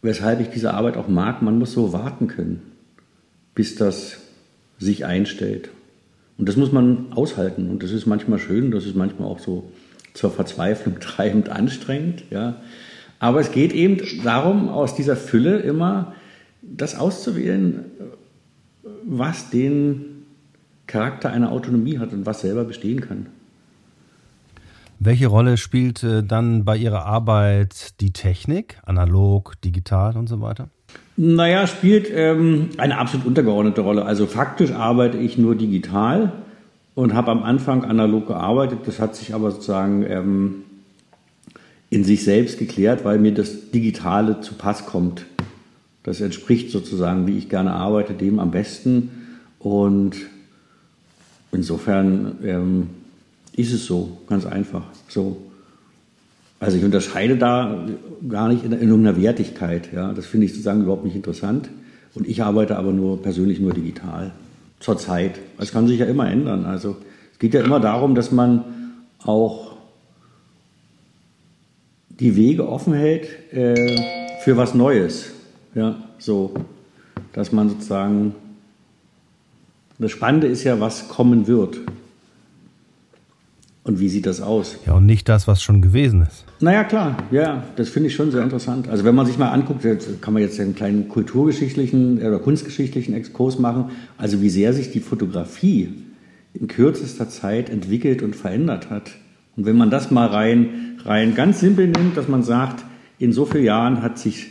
weshalb 0.02 0.40
ich 0.40 0.48
diese 0.48 0.72
Arbeit 0.72 0.96
auch 0.96 1.08
mag, 1.08 1.42
man 1.42 1.58
muss 1.58 1.72
so 1.72 1.92
warten 1.92 2.26
können, 2.26 2.62
bis 3.54 3.76
das 3.76 4.18
sich 4.78 5.04
einstellt. 5.04 5.68
Und 6.38 6.48
das 6.48 6.56
muss 6.56 6.72
man 6.72 7.12
aushalten. 7.12 7.68
Und 7.68 7.82
das 7.82 7.92
ist 7.92 8.06
manchmal 8.06 8.38
schön, 8.38 8.70
das 8.70 8.86
ist 8.86 8.96
manchmal 8.96 9.28
auch 9.28 9.40
so 9.40 9.70
zur 10.14 10.30
Verzweiflung 10.30 11.00
treibend 11.00 11.50
anstrengend. 11.50 12.24
Ja. 12.30 12.56
Aber 13.20 13.38
es 13.40 13.52
geht 13.52 13.72
eben 13.72 13.98
darum, 14.24 14.68
aus 14.68 14.96
dieser 14.96 15.14
Fülle 15.14 15.58
immer 15.58 16.14
das 16.62 16.98
auszuwählen, 16.98 17.84
was 19.04 19.50
den 19.50 20.24
Charakter 20.86 21.30
einer 21.30 21.52
Autonomie 21.52 21.98
hat 21.98 22.12
und 22.12 22.26
was 22.26 22.40
selber 22.40 22.64
bestehen 22.64 23.00
kann. 23.02 23.26
Welche 24.98 25.28
Rolle 25.28 25.56
spielt 25.56 26.02
äh, 26.02 26.22
dann 26.22 26.64
bei 26.64 26.76
Ihrer 26.76 27.06
Arbeit 27.06 28.00
die 28.00 28.12
Technik, 28.12 28.78
analog, 28.84 29.54
digital 29.62 30.16
und 30.16 30.28
so 30.28 30.40
weiter? 30.40 30.68
Naja, 31.16 31.66
spielt 31.66 32.10
ähm, 32.12 32.70
eine 32.76 32.98
absolut 32.98 33.26
untergeordnete 33.26 33.82
Rolle. 33.82 34.04
Also 34.04 34.26
faktisch 34.26 34.72
arbeite 34.72 35.16
ich 35.18 35.38
nur 35.38 35.54
digital 35.54 36.32
und 36.94 37.14
habe 37.14 37.30
am 37.30 37.42
Anfang 37.42 37.84
analog 37.84 38.26
gearbeitet. 38.26 38.80
Das 38.86 39.00
hat 39.00 39.14
sich 39.16 39.34
aber 39.34 39.50
sozusagen 39.50 40.04
ähm, 40.06 40.54
in 41.90 42.04
sich 42.04 42.24
selbst 42.24 42.58
geklärt, 42.58 43.04
weil 43.04 43.18
mir 43.18 43.34
das 43.34 43.72
Digitale 43.72 44.40
zu 44.40 44.54
Pass 44.54 44.86
kommt. 44.86 45.26
Das 46.04 46.20
entspricht 46.20 46.70
sozusagen, 46.70 47.26
wie 47.26 47.36
ich 47.36 47.48
gerne 47.48 47.72
arbeite, 47.72 48.14
dem 48.14 48.38
am 48.38 48.52
besten. 48.52 49.10
Und 49.58 50.16
insofern 51.52 52.38
ähm, 52.44 52.86
ist 53.54 53.72
es 53.72 53.84
so, 53.84 54.18
ganz 54.28 54.46
einfach. 54.46 54.84
So. 55.08 55.36
Also 56.60 56.76
ich 56.76 56.84
unterscheide 56.84 57.36
da 57.36 57.86
gar 58.28 58.48
nicht 58.48 58.64
in, 58.64 58.72
in 58.72 58.88
irgendeiner 58.88 59.20
Wertigkeit. 59.20 59.92
Ja. 59.92 60.12
Das 60.12 60.26
finde 60.26 60.46
ich 60.46 60.52
sozusagen 60.52 60.82
überhaupt 60.82 61.04
nicht 61.04 61.16
interessant. 61.16 61.68
Und 62.14 62.26
ich 62.28 62.42
arbeite 62.42 62.76
aber 62.76 62.92
nur 62.92 63.20
persönlich 63.20 63.60
nur 63.60 63.74
digital. 63.74 64.32
Zurzeit. 64.78 65.38
Das 65.58 65.72
kann 65.72 65.86
sich 65.86 65.98
ja 65.98 66.06
immer 66.06 66.30
ändern. 66.30 66.64
Also 66.64 66.96
es 67.32 67.38
geht 67.38 67.52
ja 67.52 67.62
immer 67.62 67.80
darum, 67.80 68.14
dass 68.14 68.30
man 68.30 68.64
auch 69.22 69.69
die 72.20 72.36
Wege 72.36 72.68
offen 72.68 72.92
hält 72.92 73.28
äh, 73.52 73.74
für 74.44 74.56
was 74.56 74.74
Neues. 74.74 75.32
Ja, 75.74 75.96
so, 76.18 76.52
dass 77.32 77.52
man 77.52 77.68
sozusagen 77.70 78.34
das 79.98 80.10
Spannende 80.12 80.46
ist 80.46 80.64
ja, 80.64 80.80
was 80.80 81.08
kommen 81.08 81.46
wird. 81.46 81.78
Und 83.84 83.98
wie 84.00 84.08
sieht 84.08 84.26
das 84.26 84.40
aus? 84.40 84.78
Ja, 84.86 84.94
und 84.94 85.06
nicht 85.06 85.28
das, 85.28 85.46
was 85.46 85.62
schon 85.62 85.82
gewesen 85.82 86.22
ist. 86.22 86.44
Naja, 86.60 86.84
klar, 86.84 87.16
ja, 87.30 87.64
das 87.76 87.88
finde 87.88 88.08
ich 88.08 88.14
schon 88.14 88.30
sehr 88.30 88.42
interessant. 88.42 88.88
Also 88.88 89.04
wenn 89.04 89.14
man 89.14 89.26
sich 89.26 89.38
mal 89.38 89.50
anguckt, 89.50 89.86
kann 90.20 90.34
man 90.34 90.42
jetzt 90.42 90.60
einen 90.60 90.74
kleinen 90.74 91.08
kulturgeschichtlichen 91.08 92.18
oder 92.18 92.38
kunstgeschichtlichen 92.38 93.14
Exkurs 93.14 93.58
machen, 93.58 93.90
also 94.18 94.42
wie 94.42 94.50
sehr 94.50 94.72
sich 94.72 94.90
die 94.90 95.00
Fotografie 95.00 95.92
in 96.54 96.66
kürzester 96.66 97.28
Zeit 97.28 97.70
entwickelt 97.70 98.22
und 98.22 98.36
verändert 98.36 98.90
hat. 98.90 99.10
Und 99.60 99.66
wenn 99.66 99.76
man 99.76 99.90
das 99.90 100.10
mal 100.10 100.26
rein, 100.26 100.96
rein 101.04 101.34
ganz 101.34 101.60
simpel 101.60 101.86
nimmt, 101.86 102.16
dass 102.16 102.28
man 102.28 102.42
sagt, 102.42 102.82
in 103.18 103.34
so 103.34 103.44
vielen 103.44 103.64
Jahren 103.64 104.00
hat 104.00 104.18
sich 104.18 104.46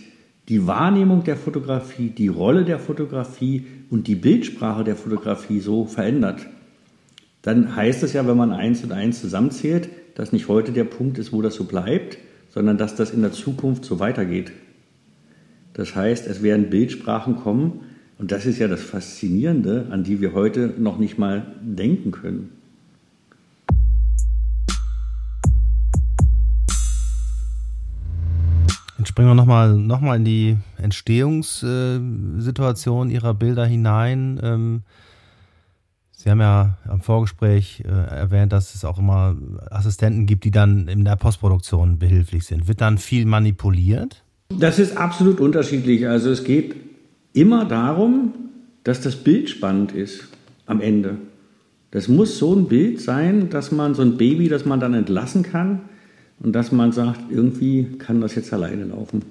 die 0.50 0.68
Wahrnehmung 0.68 1.24
der 1.24 1.36
Fotografie, 1.36 2.12
die 2.12 2.28
Rolle 2.28 2.64
der 2.64 2.78
Fotografie 2.78 3.66
und 3.90 4.06
die 4.06 4.14
Bildsprache 4.14 4.84
der 4.84 4.96
Fotografie 4.96 5.62
so 5.62 5.86
verändert, 5.86 6.46
dann 7.42 7.76
heißt 7.76 8.04
es 8.04 8.14
ja, 8.14 8.28
wenn 8.28 8.38
man 8.38 8.52
eins 8.52 8.84
und 8.84 8.92
eins 8.92 9.20
zusammenzählt, 9.20 9.90
dass 10.14 10.32
nicht 10.32 10.48
heute 10.48 10.74
der 10.74 10.84
Punkt 10.84 11.18
ist, 11.18 11.34
wo 11.34 11.42
das 11.42 11.56
so 11.56 11.64
bleibt, 11.64 12.20
sondern 12.52 12.78
dass 12.78 12.94
das 12.94 13.10
in 13.10 13.24
der 13.24 13.32
Zukunft 13.32 13.86
so 13.86 14.00
weitergeht. 14.00 14.52
Das 15.74 15.96
heißt, 15.96 16.28
es 16.28 16.44
werden 16.44 16.70
Bildsprachen 16.70 17.36
kommen, 17.36 17.80
und 18.20 18.32
das 18.32 18.46
ist 18.46 18.60
ja 18.60 18.68
das 18.68 18.84
Faszinierende, 18.84 19.88
an 19.90 20.04
die 20.04 20.22
wir 20.22 20.34
heute 20.34 20.72
noch 20.78 21.00
nicht 21.00 21.18
mal 21.18 21.56
denken 21.64 22.12
können. 22.12 22.59
Springen 29.20 29.32
wir 29.32 29.36
nochmal 29.36 29.76
noch 29.76 30.00
mal 30.00 30.16
in 30.16 30.24
die 30.24 30.56
Entstehungssituation 30.78 33.10
Ihrer 33.10 33.34
Bilder 33.34 33.66
hinein. 33.66 34.40
Ähm, 34.42 34.84
Sie 36.12 36.30
haben 36.30 36.40
ja 36.40 36.78
am 36.88 37.02
Vorgespräch 37.02 37.84
äh, 37.86 37.90
erwähnt, 37.90 38.54
dass 38.54 38.76
es 38.76 38.86
auch 38.86 38.98
immer 38.98 39.36
Assistenten 39.72 40.26
gibt, 40.26 40.46
die 40.46 40.52
dann 40.52 40.88
in 40.88 41.04
der 41.04 41.18
Postproduktion 41.18 42.00
behilflich 42.00 42.46
sind. 42.46 42.70
Wird 42.70 42.80
dann 42.80 42.98
viel 42.98 43.26
manipuliert? 43.26 44.24
Das 44.58 44.80
ist 44.80 44.96
absolut 44.96 45.42
unterschiedlich. 45.42 46.08
Also 46.08 46.30
es 46.30 46.46
geht 46.46 46.78
immer 47.34 47.66
darum, 47.66 48.36
dass 48.86 49.02
das 49.02 49.18
Bild 49.18 49.50
spannend 49.50 49.92
ist 49.92 50.30
am 50.66 50.80
Ende. 50.80 51.18
Das 51.92 52.08
muss 52.08 52.38
so 52.38 52.56
ein 52.56 52.70
Bild 52.70 53.02
sein, 53.02 53.50
dass 53.50 53.74
man 53.74 53.96
so 53.96 54.02
ein 54.02 54.16
Baby, 54.16 54.48
das 54.48 54.66
man 54.66 54.80
dann 54.80 54.94
entlassen 54.94 55.44
kann 55.44 55.82
und 56.42 56.54
dass 56.54 56.72
man 56.72 56.92
sagt, 56.92 57.32
irgendwie 57.32 57.98
kann 57.98 58.22
das 58.22 58.36
jetzt 58.36 58.54
alleine 58.54 58.86
laufen. 58.86 59.22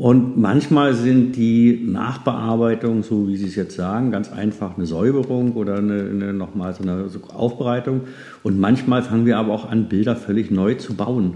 Und 0.00 0.38
manchmal 0.38 0.94
sind 0.94 1.36
die 1.36 1.84
Nachbearbeitungen, 1.86 3.02
so 3.02 3.28
wie 3.28 3.36
Sie 3.36 3.48
es 3.48 3.54
jetzt 3.54 3.76
sagen, 3.76 4.10
ganz 4.10 4.32
einfach 4.32 4.78
eine 4.78 4.86
Säuberung 4.86 5.52
oder 5.52 5.76
eine, 5.76 6.08
eine 6.08 6.32
nochmal 6.32 6.72
so 6.72 6.82
eine 6.82 7.04
Aufbereitung. 7.34 8.02
Und 8.42 8.58
manchmal 8.58 9.02
fangen 9.02 9.26
wir 9.26 9.36
aber 9.36 9.52
auch 9.52 9.68
an, 9.68 9.90
Bilder 9.90 10.16
völlig 10.16 10.50
neu 10.50 10.76
zu 10.76 10.94
bauen. 10.94 11.34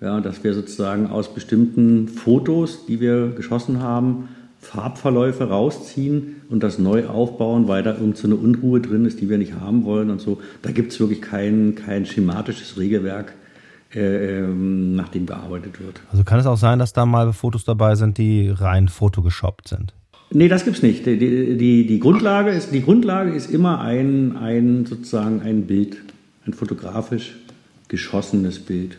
Ja, 0.00 0.20
dass 0.20 0.44
wir 0.44 0.54
sozusagen 0.54 1.08
aus 1.08 1.34
bestimmten 1.34 2.06
Fotos, 2.06 2.86
die 2.86 3.00
wir 3.00 3.30
geschossen 3.30 3.82
haben, 3.82 4.28
Farbverläufe 4.60 5.48
rausziehen 5.48 6.36
und 6.50 6.62
das 6.62 6.78
neu 6.78 7.08
aufbauen, 7.08 7.66
weil 7.66 7.82
da 7.82 7.94
irgend 7.94 8.16
so 8.16 8.28
eine 8.28 8.36
Unruhe 8.36 8.80
drin 8.80 9.06
ist, 9.06 9.20
die 9.20 9.28
wir 9.28 9.38
nicht 9.38 9.54
haben 9.58 9.84
wollen 9.84 10.10
und 10.10 10.20
so. 10.20 10.40
Da 10.62 10.70
gibt 10.70 10.92
es 10.92 11.00
wirklich 11.00 11.20
kein, 11.20 11.74
kein 11.74 12.06
schematisches 12.06 12.78
Regelwerk, 12.78 13.34
nach 13.94 15.08
dem 15.08 15.26
gearbeitet 15.26 15.80
wird. 15.80 16.00
Also 16.10 16.24
kann 16.24 16.38
es 16.38 16.46
auch 16.46 16.56
sein, 16.56 16.78
dass 16.78 16.92
da 16.92 17.04
mal 17.06 17.32
Fotos 17.32 17.64
dabei 17.64 17.94
sind, 17.94 18.18
die 18.18 18.48
rein 18.48 18.88
fotogeshoppt 18.88 19.68
sind? 19.68 19.94
Nee, 20.30 20.48
das 20.48 20.64
gibt's 20.64 20.82
nicht. 20.82 21.04
Die, 21.04 21.18
die, 21.18 21.86
die, 21.86 21.98
Grundlage 22.00 22.50
ist, 22.50 22.72
die 22.72 22.82
Grundlage 22.82 23.32
ist 23.32 23.50
immer 23.50 23.80
ein, 23.80 24.36
ein 24.36 24.86
sozusagen 24.86 25.42
ein 25.42 25.66
Bild, 25.66 25.98
ein 26.46 26.54
fotografisch 26.54 27.36
geschossenes 27.88 28.58
Bild. 28.58 28.96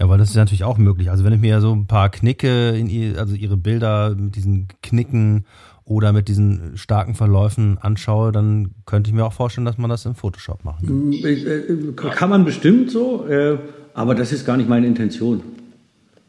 Ja, 0.00 0.08
weil 0.08 0.18
das 0.18 0.30
ist 0.30 0.36
natürlich 0.36 0.64
auch 0.64 0.78
möglich. 0.78 1.10
Also 1.10 1.24
wenn 1.24 1.34
ich 1.34 1.40
mir 1.40 1.60
so 1.60 1.74
ein 1.74 1.86
paar 1.86 2.08
Knicke 2.08 2.70
in 2.70 2.88
ihr, 2.88 3.18
also 3.18 3.34
ihre 3.34 3.58
Bilder 3.58 4.14
mit 4.14 4.34
diesen 4.34 4.68
Knicken 4.82 5.44
oder 5.84 6.12
mit 6.12 6.28
diesen 6.28 6.76
starken 6.76 7.14
Verläufen 7.14 7.76
anschaue, 7.78 8.32
dann 8.32 8.70
könnte 8.86 9.10
ich 9.10 9.14
mir 9.14 9.24
auch 9.24 9.32
vorstellen, 9.32 9.66
dass 9.66 9.78
man 9.78 9.90
das 9.90 10.06
im 10.06 10.14
Photoshop 10.14 10.64
macht. 10.64 10.82
Mm, 10.84 11.12
äh, 11.12 11.92
kann 11.94 12.30
man 12.30 12.44
bestimmt 12.44 12.90
so, 12.90 13.26
äh, 13.26 13.58
aber 13.94 14.14
das 14.14 14.32
ist 14.32 14.46
gar 14.46 14.56
nicht 14.56 14.68
meine 14.68 14.86
Intention. 14.86 15.42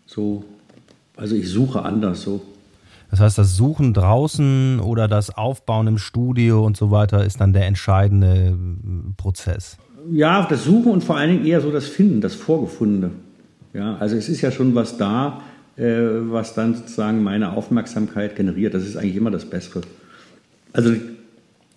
So, 0.06 0.44
also 1.16 1.36
ich 1.36 1.50
suche 1.50 1.84
anders 1.84 2.22
so. 2.22 2.42
Das 3.10 3.20
heißt, 3.20 3.38
das 3.38 3.56
Suchen 3.56 3.94
draußen 3.94 4.80
oder 4.80 5.08
das 5.08 5.30
Aufbauen 5.30 5.86
im 5.86 5.98
Studio 6.00 6.66
und 6.66 6.76
so 6.76 6.90
weiter 6.90 7.24
ist 7.24 7.40
dann 7.40 7.54
der 7.54 7.68
entscheidende 7.68 8.28
äh, 8.28 9.14
Prozess. 9.18 9.78
Ja, 10.12 10.48
das 10.50 10.64
Suchen 10.64 10.92
und 10.92 11.04
vor 11.04 11.18
allen 11.18 11.30
Dingen 11.30 11.46
eher 11.46 11.62
so 11.62 11.72
das 11.72 11.86
Finden, 11.86 12.22
das 12.22 12.34
Vorgefundene. 12.34 13.12
Ja, 13.74 13.98
also 13.98 14.16
es 14.16 14.30
ist 14.30 14.42
ja 14.42 14.52
schon 14.52 14.74
was 14.76 14.98
da, 14.98 15.42
äh, 15.78 15.84
was 15.84 16.56
dann 16.56 16.76
sozusagen 16.76 17.24
meine 17.24 17.54
Aufmerksamkeit 17.54 18.36
generiert. 18.36 18.74
Das 18.74 18.84
ist 18.84 18.98
eigentlich 18.98 19.16
immer 19.16 19.32
das 19.32 19.46
Bessere. 19.46 19.82
Also 20.74 20.94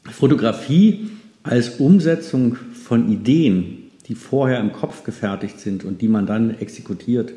Fotografie 0.04 1.10
als 1.42 1.80
Umsetzung 1.80 2.56
von 2.56 3.10
Ideen, 3.10 3.85
die 4.06 4.14
vorher 4.14 4.60
im 4.60 4.72
Kopf 4.72 5.04
gefertigt 5.04 5.60
sind 5.60 5.84
und 5.84 6.02
die 6.02 6.08
man 6.08 6.26
dann 6.26 6.58
exekutiert, 6.58 7.32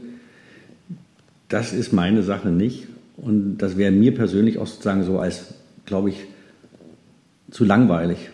das 1.47 1.73
ist 1.73 1.93
meine 1.93 2.23
Sache 2.23 2.49
nicht. 2.49 2.87
Und 3.17 3.57
das 3.57 3.77
wäre 3.77 3.91
mir 3.91 4.13
persönlich 4.13 4.59
auch 4.59 4.67
sozusagen 4.67 5.03
so 5.03 5.19
als, 5.19 5.53
glaube 5.85 6.09
ich, 6.09 6.25
zu 7.51 7.65
langweilig. 7.65 8.29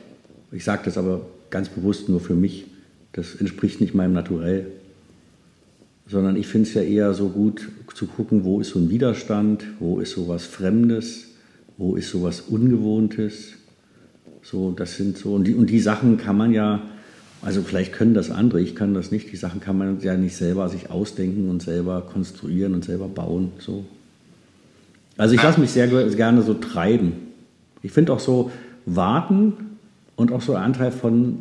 Ich 0.52 0.64
sage 0.64 0.84
das 0.86 0.98
aber 0.98 1.22
ganz 1.50 1.70
bewusst 1.70 2.10
nur 2.10 2.20
für 2.20 2.36
mich. 2.36 2.66
Das 3.14 3.36
entspricht 3.36 3.82
nicht 3.82 3.96
meinem 3.96 4.14
Naturell 4.14 4.68
sondern 6.08 6.36
ich 6.36 6.48
finde 6.48 6.68
es 6.68 6.74
ja 6.76 6.82
eher 6.82 7.14
so 7.14 7.30
gut 7.30 7.70
zu 7.94 8.06
gucken, 8.08 8.44
wo 8.44 8.60
ist 8.60 8.70
so 8.70 8.80
ein 8.80 8.90
Widerstand, 8.90 9.66
wo 9.80 10.00
ist 10.00 10.12
so 10.12 10.28
was 10.28 10.46
Fremdes, 10.46 11.28
wo 11.78 11.96
ist 11.96 12.10
so 12.10 12.24
was 12.24 12.42
Ungewohntes. 12.42 13.54
So, 14.44 14.72
das 14.72 14.98
sind 14.98 15.18
so, 15.18 15.34
und 15.34 15.46
die, 15.46 15.56
und 15.56 15.70
die 15.70 15.80
Sachen 15.80 16.18
kann 16.18 16.38
man 16.38 16.54
ja, 16.54 16.84
also 17.46 17.62
vielleicht 17.62 17.94
können 17.94 18.16
das 18.16 18.32
andere, 18.32 18.60
ich 18.60 18.76
kann 18.76 18.96
das 18.96 19.12
nicht, 19.12 19.32
die 19.32 19.36
Sachen 19.36 19.62
kann 19.62 19.78
man 19.78 20.00
ja 20.02 20.18
nicht 20.18 20.36
selber 20.36 20.68
sich 20.68 20.90
ausdenken 20.90 21.48
und 21.48 21.62
selber 21.62 22.02
konstruieren 22.02 22.74
und 22.74 22.84
selber 22.84 23.08
bauen. 23.08 23.52
So. 23.60 23.86
Also 25.16 25.36
ich 25.36 25.44
lasse 25.44 25.62
mich 25.62 25.70
sehr 25.70 25.88
gerne 25.88 26.42
so 26.42 26.56
treiben. 26.56 27.14
Ich 27.84 27.92
finde 27.92 28.14
auch 28.14 28.20
so 28.20 28.50
warten 28.88 29.54
und 30.16 30.32
auch 30.32 30.42
so 30.42 30.56
ein 30.56 30.64
Anteil 30.64 30.92
von, 30.92 31.38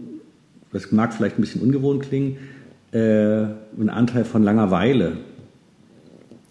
das 0.75 0.93
mag 0.93 1.15
vielleicht 1.15 1.39
ein 1.39 1.41
bisschen 1.41 1.63
ungewohnt 1.63 2.03
klingen, 2.03 2.37
äh, 2.93 3.45
ein 3.81 3.89
Anteil 3.89 4.27
von 4.27 4.43
Langeweile 4.43 5.17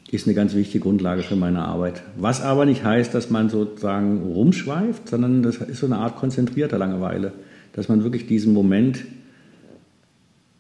ist 0.09 0.25
eine 0.25 0.33
ganz 0.33 0.55
wichtige 0.55 0.83
Grundlage 0.83 1.21
für 1.21 1.35
meine 1.35 1.59
Arbeit. 1.59 2.01
Was 2.17 2.41
aber 2.41 2.65
nicht 2.65 2.83
heißt, 2.83 3.13
dass 3.13 3.29
man 3.29 3.49
sozusagen 3.49 4.23
rumschweift, 4.23 5.09
sondern 5.09 5.43
das 5.43 5.57
ist 5.57 5.79
so 5.79 5.85
eine 5.85 5.97
Art 5.97 6.15
konzentrierter 6.15 6.79
Langeweile, 6.79 7.33
dass 7.73 7.87
man 7.87 8.03
wirklich 8.03 8.25
diesen 8.25 8.51
Moment, 8.51 9.05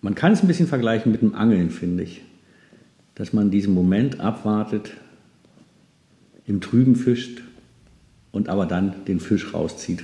man 0.03 0.15
kann 0.15 0.33
es 0.33 0.43
ein 0.43 0.47
bisschen 0.47 0.67
vergleichen 0.67 1.11
mit 1.11 1.21
dem 1.21 1.33
Angeln, 1.33 1.71
finde 1.71 2.03
ich, 2.03 2.21
dass 3.15 3.33
man 3.33 3.49
diesen 3.49 3.73
Moment 3.73 4.19
abwartet, 4.19 4.91
im 6.45 6.59
Trüben 6.59 6.95
fischt 6.95 7.41
und 8.33 8.49
aber 8.49 8.65
dann 8.65 9.05
den 9.07 9.21
Fisch 9.21 9.53
rauszieht. 9.53 10.03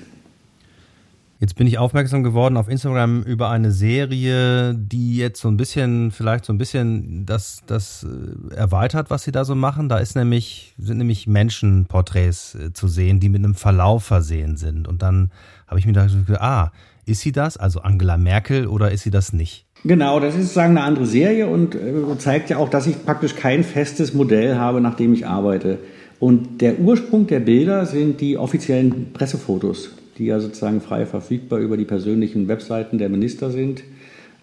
Jetzt 1.41 1.56
bin 1.56 1.68
ich 1.68 1.77
aufmerksam 1.77 2.24
geworden 2.24 2.58
auf 2.58 2.70
Instagram 2.70 3.24
über 3.24 3.50
eine 3.50 3.72
Serie, 3.72 4.74
die 4.74 5.18
jetzt 5.18 5.41
so 5.41 5.50
ein 5.50 5.58
bisschen, 5.58 6.12
vielleicht 6.12 6.46
so 6.46 6.53
ein 6.53 6.58
bisschen 6.58 7.25
das, 7.25 7.62
das 7.65 8.06
äh, 8.06 8.56
erweitert, 8.56 9.10
was 9.10 9.24
sie 9.24 9.32
da 9.32 9.46
so 9.46 9.56
machen. 9.56 9.88
Da 9.88 10.00
ist 10.00 10.15
nämlich, 10.15 10.74
sind 10.77 10.98
nämlich 10.98 11.27
Menschenporträts 11.27 12.56
äh, 12.56 12.74
zu 12.74 12.89
sehen, 12.89 13.22
die 13.22 13.29
mit 13.29 13.44
einem 13.44 13.56
Verlauf 13.56 14.03
versehen 14.03 14.58
sind. 14.58 14.88
Und 14.88 15.01
dann 15.01 15.32
habe 15.68 15.79
ich 15.79 15.86
mir 15.86 15.94
gedacht, 15.94 16.13
ah, 16.41 16.72
ist 17.06 17.22
sie 17.22 17.32
das, 17.32 17.56
also 17.56 17.82
Angela 17.82 18.18
Merkel, 18.18 18.68
oder 18.68 18.91
ist 18.91 19.03
sie 19.03 19.12
das 19.12 19.32
nicht? 19.32 19.65
Genau, 19.86 20.19
das 20.19 20.36
ist 20.36 20.41
sozusagen 20.41 20.77
eine 20.77 20.86
andere 20.86 21.05
Serie 21.05 21.48
und 21.48 21.75
äh, 21.75 22.17
zeigt 22.17 22.50
ja 22.50 22.57
auch, 22.57 22.69
dass 22.69 22.88
ich 22.88 23.05
praktisch 23.05 23.36
kein 23.36 23.63
festes 23.63 24.13
Modell 24.13 24.56
habe, 24.56 24.82
nach 24.82 24.95
dem 24.95 25.13
ich 25.13 25.25
arbeite. 25.25 25.80
Und 26.19 26.60
der 26.62 26.80
Ursprung 26.80 27.27
der 27.27 27.39
Bilder 27.39 27.86
sind 27.86 28.19
die 28.19 28.38
offiziellen 28.38 29.13
Pressefotos 29.13 29.91
die 30.19 30.25
ja 30.25 30.39
sozusagen 30.39 30.82
frei 30.82 31.06
verfügbar 31.06 31.60
über 31.60 31.77
die 31.77 31.86
persönlichen 31.86 32.47
Webseiten 32.47 32.97
der 32.97 33.10
Minister 33.10 33.49
sind. 33.49 33.84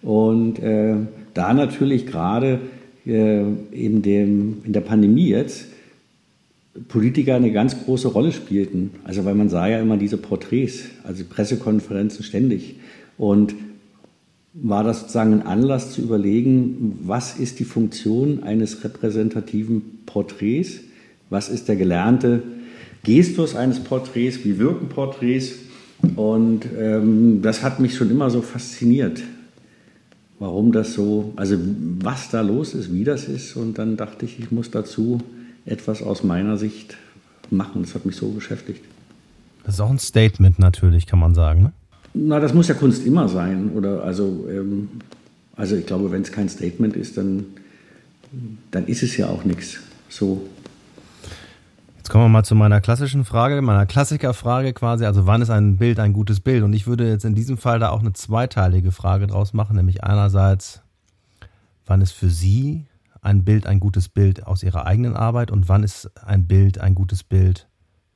Und 0.01 0.59
äh, 0.59 0.95
da 1.33 1.53
natürlich 1.53 2.07
gerade 2.07 2.59
äh, 3.05 3.41
in, 3.71 4.01
dem, 4.01 4.57
in 4.65 4.73
der 4.73 4.81
Pandemie 4.81 5.29
jetzt 5.29 5.67
Politiker 6.89 7.35
eine 7.35 7.51
ganz 7.51 7.85
große 7.85 8.07
Rolle 8.07 8.31
spielten. 8.31 8.91
Also 9.03 9.23
weil 9.23 9.35
man 9.35 9.49
sah 9.49 9.67
ja 9.67 9.79
immer 9.79 9.97
diese 9.97 10.17
Porträts, 10.17 10.85
also 11.03 11.23
Pressekonferenzen 11.23 12.23
ständig. 12.23 12.75
Und 13.17 13.55
war 14.61 14.83
das 14.83 15.01
sozusagen 15.01 15.33
ein 15.33 15.45
Anlass 15.45 15.91
zu 15.91 16.01
überlegen, 16.01 16.99
was 17.03 17.37
ist 17.37 17.59
die 17.59 17.63
Funktion 17.63 18.43
eines 18.43 18.83
repräsentativen 18.83 19.99
Porträts? 20.05 20.79
Was 21.29 21.49
ist 21.49 21.67
der 21.67 21.75
gelernte 21.75 22.41
Gestus 23.03 23.55
eines 23.55 23.79
Porträts? 23.79 24.43
Wie 24.43 24.57
wirken 24.57 24.89
Porträts? 24.89 25.53
Und 26.15 26.61
ähm, 26.77 27.41
das 27.41 27.63
hat 27.63 27.79
mich 27.79 27.95
schon 27.95 28.09
immer 28.09 28.29
so 28.29 28.41
fasziniert, 28.41 29.21
warum 30.39 30.71
das 30.71 30.93
so, 30.93 31.33
also 31.35 31.57
was 31.99 32.29
da 32.29 32.41
los 32.41 32.73
ist, 32.73 32.93
wie 32.93 33.03
das 33.03 33.25
ist. 33.25 33.55
Und 33.55 33.77
dann 33.77 33.97
dachte 33.97 34.25
ich, 34.25 34.39
ich 34.39 34.51
muss 34.51 34.71
dazu 34.71 35.19
etwas 35.65 36.01
aus 36.01 36.23
meiner 36.23 36.57
Sicht 36.57 36.97
machen. 37.51 37.83
Das 37.83 37.93
hat 37.93 38.05
mich 38.05 38.15
so 38.15 38.29
beschäftigt. 38.29 38.83
Das 39.63 39.75
ist 39.75 39.81
auch 39.81 39.89
ein 39.89 39.99
Statement 39.99 40.59
natürlich, 40.59 41.05
kann 41.05 41.19
man 41.19 41.35
sagen. 41.35 41.63
Ne? 41.63 41.73
Na, 42.25 42.39
das 42.39 42.53
muss 42.53 42.67
ja 42.67 42.75
Kunst 42.75 43.05
immer 43.05 43.27
sein. 43.27 43.71
Oder 43.75 44.03
also, 44.03 44.47
ähm, 44.49 44.89
also 45.55 45.75
ich 45.75 45.85
glaube, 45.85 46.11
wenn 46.11 46.21
es 46.21 46.31
kein 46.31 46.49
Statement 46.49 46.95
ist, 46.95 47.17
dann, 47.17 47.45
dann 48.71 48.85
ist 48.87 49.03
es 49.03 49.17
ja 49.17 49.27
auch 49.27 49.43
nichts. 49.43 49.79
So. 50.09 50.47
Jetzt 51.97 52.09
kommen 52.09 52.25
wir 52.25 52.29
mal 52.29 52.43
zu 52.43 52.55
meiner 52.55 52.79
klassischen 52.79 53.25
Frage, 53.25 53.61
meiner 53.61 53.85
Klassikerfrage 53.85 54.73
quasi. 54.73 55.05
Also 55.05 55.25
wann 55.27 55.41
ist 55.41 55.49
ein 55.49 55.77
Bild 55.77 55.99
ein 55.99 56.13
gutes 56.13 56.39
Bild? 56.39 56.63
Und 56.63 56.73
ich 56.73 56.87
würde 56.87 57.09
jetzt 57.09 57.25
in 57.25 57.35
diesem 57.35 57.57
Fall 57.57 57.79
da 57.79 57.89
auch 57.89 57.99
eine 57.99 58.13
zweiteilige 58.13 58.91
Frage 58.91 59.27
draus 59.27 59.53
machen, 59.53 59.75
nämlich 59.75 60.03
einerseits, 60.03 60.81
wann 61.85 62.01
ist 62.01 62.13
für 62.13 62.29
Sie 62.29 62.85
ein 63.21 63.43
Bild 63.43 63.67
ein 63.67 63.79
gutes 63.79 64.07
Bild 64.07 64.47
aus 64.47 64.63
Ihrer 64.63 64.85
eigenen 64.85 65.15
Arbeit 65.15 65.51
und 65.51 65.67
wann 65.67 65.83
ist 65.83 66.09
ein 66.25 66.47
Bild 66.47 66.79
ein 66.79 66.95
gutes 66.95 67.23
Bild 67.23 67.67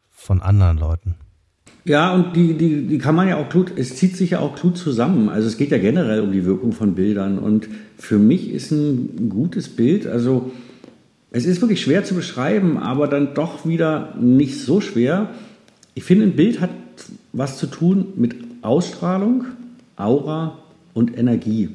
von 0.09 0.41
anderen 0.41 0.77
Leuten? 0.77 1.15
Ja, 1.83 2.13
und 2.13 2.35
die, 2.35 2.53
die, 2.53 2.85
die 2.85 2.97
kann 2.99 3.15
man 3.15 3.27
ja 3.27 3.37
auch 3.37 3.49
gut, 3.49 3.71
es 3.75 3.95
zieht 3.95 4.15
sich 4.15 4.31
ja 4.31 4.39
auch 4.39 4.59
gut 4.59 4.77
zusammen. 4.77 5.29
Also 5.29 5.47
es 5.47 5.57
geht 5.57 5.71
ja 5.71 5.79
generell 5.79 6.21
um 6.21 6.31
die 6.31 6.45
Wirkung 6.45 6.73
von 6.73 6.93
Bildern. 6.93 7.39
Und 7.39 7.67
für 7.97 8.19
mich 8.19 8.51
ist 8.51 8.71
ein 8.71 9.29
gutes 9.29 9.69
Bild, 9.69 10.05
also 10.05 10.51
es 11.31 11.45
ist 11.45 11.61
wirklich 11.61 11.81
schwer 11.81 12.03
zu 12.03 12.13
beschreiben, 12.13 12.77
aber 12.77 13.07
dann 13.07 13.33
doch 13.33 13.65
wieder 13.65 14.15
nicht 14.19 14.59
so 14.59 14.81
schwer. 14.81 15.29
Ich 15.95 16.03
finde, 16.03 16.25
ein 16.25 16.35
Bild 16.35 16.59
hat 16.59 16.71
was 17.33 17.57
zu 17.57 17.67
tun 17.67 18.07
mit 18.15 18.35
Ausstrahlung, 18.61 19.45
Aura 19.95 20.59
und 20.93 21.17
Energie. 21.17 21.69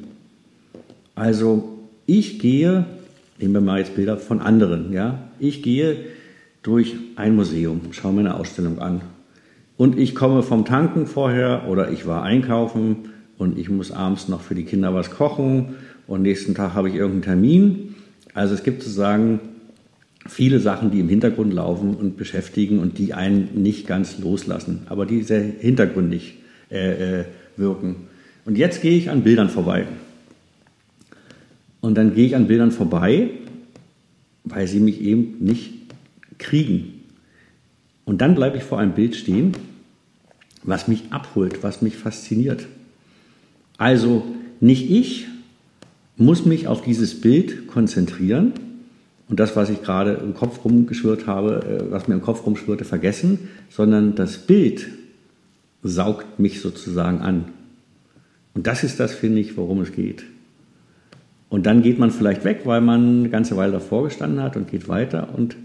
Also 1.15 1.79
ich 2.05 2.39
gehe, 2.39 2.85
nehmen 3.39 3.55
wir 3.55 3.61
mal 3.61 3.79
jetzt 3.79 3.95
Bilder 3.95 4.17
von 4.17 4.39
anderen, 4.39 4.93
ja, 4.93 5.23
ich 5.39 5.63
gehe 5.63 5.97
durch 6.61 6.95
ein 7.15 7.35
Museum, 7.35 7.81
schaue 7.91 8.13
mir 8.13 8.21
eine 8.21 8.35
Ausstellung 8.35 8.79
an 8.79 9.01
und 9.77 9.97
ich 9.97 10.15
komme 10.15 10.43
vom 10.43 10.65
Tanken 10.65 11.07
vorher 11.07 11.67
oder 11.69 11.91
ich 11.91 12.05
war 12.05 12.23
einkaufen 12.23 13.09
und 13.37 13.57
ich 13.57 13.69
muss 13.69 13.91
abends 13.91 14.27
noch 14.27 14.41
für 14.41 14.55
die 14.55 14.63
Kinder 14.63 14.93
was 14.93 15.11
kochen 15.11 15.75
und 16.07 16.23
nächsten 16.23 16.55
Tag 16.55 16.73
habe 16.73 16.89
ich 16.89 16.95
irgendeinen 16.95 17.41
Termin 17.41 17.95
also 18.37 18.53
es 18.53 18.61
gibt 18.61 18.83
sozusagen 18.83 19.39
viele 20.27 20.59
Sachen, 20.59 20.91
die 20.91 20.99
im 20.99 21.09
Hintergrund 21.09 21.51
laufen 21.55 21.95
und 21.95 22.17
beschäftigen 22.17 22.77
und 22.77 22.99
die 22.99 23.15
einen 23.15 23.49
nicht 23.63 23.87
ganz 23.87 24.19
loslassen, 24.19 24.81
aber 24.89 25.07
die 25.07 25.23
sehr 25.23 25.41
hintergründig 25.41 26.35
äh, 26.69 27.21
äh, 27.21 27.25
wirken. 27.55 27.95
Und 28.45 28.55
jetzt 28.55 28.83
gehe 28.83 28.95
ich 28.95 29.09
an 29.09 29.23
Bildern 29.23 29.49
vorbei. 29.49 29.87
Und 31.81 31.97
dann 31.97 32.13
gehe 32.13 32.27
ich 32.27 32.35
an 32.35 32.45
Bildern 32.45 32.69
vorbei, 32.69 33.31
weil 34.43 34.67
sie 34.67 34.81
mich 34.81 35.01
eben 35.01 35.37
nicht 35.39 35.73
kriegen. 36.37 36.93
Und 38.05 38.21
dann 38.21 38.35
bleibe 38.35 38.57
ich 38.57 38.63
vor 38.63 38.77
einem 38.77 38.93
Bild 38.93 39.15
stehen, 39.15 39.53
was 40.63 40.87
mich 40.87 41.11
abholt, 41.11 41.63
was 41.63 41.81
mich 41.81 41.95
fasziniert. 41.95 42.67
Also 43.77 44.23
nicht 44.59 44.89
ich 44.89 45.27
muss 46.17 46.45
mich 46.45 46.67
auf 46.67 46.81
dieses 46.81 47.21
Bild 47.21 47.67
konzentrieren 47.67 48.53
und 49.29 49.39
das, 49.39 49.55
was 49.55 49.69
ich 49.69 49.81
gerade 49.83 50.13
im 50.13 50.33
Kopf 50.33 50.63
rumgeschwirrt 50.63 51.27
habe, 51.27 51.87
äh, 51.87 51.91
was 51.91 52.07
mir 52.07 52.15
im 52.15 52.21
Kopf 52.21 52.45
rumschwirrte, 52.45 52.85
vergessen, 52.85 53.49
sondern 53.69 54.15
das 54.15 54.37
Bild 54.37 54.87
saugt 55.83 56.39
mich 56.39 56.61
sozusagen 56.61 57.19
an. 57.19 57.45
Und 58.53 58.65
das 58.67 58.83
ist 58.83 58.99
das, 58.99 59.13
finde 59.13 59.39
ich, 59.39 59.57
worum 59.57 59.81
es 59.81 59.91
geht. 59.91 60.23
Und 61.49 61.65
dann 61.65 61.81
geht 61.81 61.99
man 61.99 62.11
vielleicht 62.11 62.43
weg, 62.43 62.61
weil 62.65 62.81
man 62.81 63.19
eine 63.19 63.29
ganze 63.29 63.55
Weile 63.55 63.73
davor 63.73 64.05
gestanden 64.05 64.41
hat 64.41 64.57
und 64.57 64.69
geht 64.69 64.87
weiter 64.87 65.33
und 65.35 65.55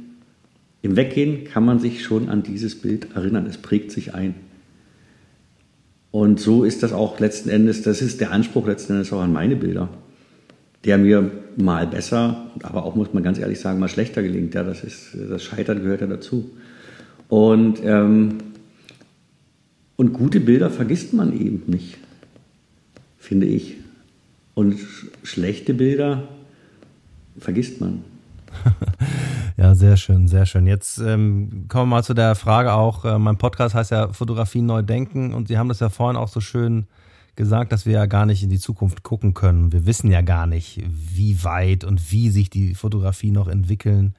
im 0.82 0.96
Weggehen 0.96 1.44
kann 1.44 1.64
man 1.64 1.78
sich 1.78 2.02
schon 2.02 2.28
an 2.28 2.42
dieses 2.42 2.80
Bild 2.80 3.14
erinnern. 3.14 3.46
Es 3.46 3.56
prägt 3.56 3.92
sich 3.92 4.14
ein. 4.14 4.34
Und 6.12 6.38
so 6.38 6.62
ist 6.62 6.82
das 6.82 6.92
auch 6.92 7.18
letzten 7.18 7.48
Endes, 7.48 7.82
das 7.82 8.02
ist 8.02 8.20
der 8.20 8.32
Anspruch 8.32 8.66
letzten 8.66 8.92
Endes 8.92 9.12
auch 9.14 9.22
an 9.22 9.32
meine 9.32 9.56
Bilder, 9.56 9.88
der 10.84 10.98
mir 10.98 11.30
mal 11.56 11.86
besser, 11.86 12.50
aber 12.62 12.84
auch, 12.84 12.94
muss 12.94 13.14
man 13.14 13.22
ganz 13.22 13.38
ehrlich 13.38 13.58
sagen, 13.58 13.80
mal 13.80 13.88
schlechter 13.88 14.22
gelingt. 14.22 14.54
Ja, 14.54 14.62
das, 14.62 14.84
ist, 14.84 15.16
das 15.28 15.42
Scheitern 15.42 15.82
gehört 15.82 16.02
ja 16.02 16.06
dazu. 16.06 16.50
Und, 17.28 17.82
ähm, 17.82 18.38
und 19.96 20.12
gute 20.12 20.40
Bilder 20.40 20.70
vergisst 20.70 21.14
man 21.14 21.32
eben 21.32 21.62
nicht, 21.66 21.96
finde 23.18 23.46
ich. 23.46 23.76
Und 24.54 24.78
schlechte 25.22 25.72
Bilder 25.72 26.28
vergisst 27.38 27.80
man. 27.80 28.04
sehr 29.82 29.96
schön, 29.96 30.28
sehr 30.28 30.46
schön. 30.46 30.68
Jetzt 30.68 30.98
ähm, 30.98 31.66
kommen 31.66 31.90
wir 31.90 31.96
mal 31.96 32.04
zu 32.04 32.14
der 32.14 32.36
Frage 32.36 32.72
auch, 32.72 33.04
äh, 33.04 33.18
mein 33.18 33.36
Podcast 33.36 33.74
heißt 33.74 33.90
ja 33.90 34.12
Fotografie 34.12 34.62
neu 34.62 34.80
denken 34.80 35.34
und 35.34 35.48
Sie 35.48 35.58
haben 35.58 35.68
das 35.68 35.80
ja 35.80 35.88
vorhin 35.88 36.16
auch 36.16 36.28
so 36.28 36.38
schön 36.38 36.86
gesagt, 37.34 37.72
dass 37.72 37.84
wir 37.84 37.94
ja 37.94 38.06
gar 38.06 38.24
nicht 38.24 38.44
in 38.44 38.48
die 38.48 38.60
Zukunft 38.60 39.02
gucken 39.02 39.34
können. 39.34 39.72
Wir 39.72 39.84
wissen 39.84 40.08
ja 40.12 40.20
gar 40.20 40.46
nicht, 40.46 40.84
wie 40.86 41.42
weit 41.42 41.82
und 41.82 42.12
wie 42.12 42.30
sich 42.30 42.48
die 42.48 42.76
Fotografie 42.76 43.32
noch 43.32 43.48
entwickeln 43.48 44.14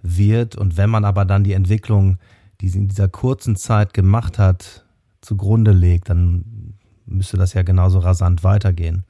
wird. 0.00 0.56
Und 0.56 0.78
wenn 0.78 0.88
man 0.88 1.04
aber 1.04 1.26
dann 1.26 1.44
die 1.44 1.52
Entwicklung, 1.52 2.16
die 2.62 2.70
sie 2.70 2.78
in 2.78 2.88
dieser 2.88 3.08
kurzen 3.08 3.54
Zeit 3.54 3.92
gemacht 3.92 4.38
hat, 4.38 4.86
zugrunde 5.20 5.72
legt, 5.72 6.08
dann 6.08 6.72
müsste 7.04 7.36
das 7.36 7.52
ja 7.52 7.60
genauso 7.60 7.98
rasant 7.98 8.44
weitergehen. 8.44 9.04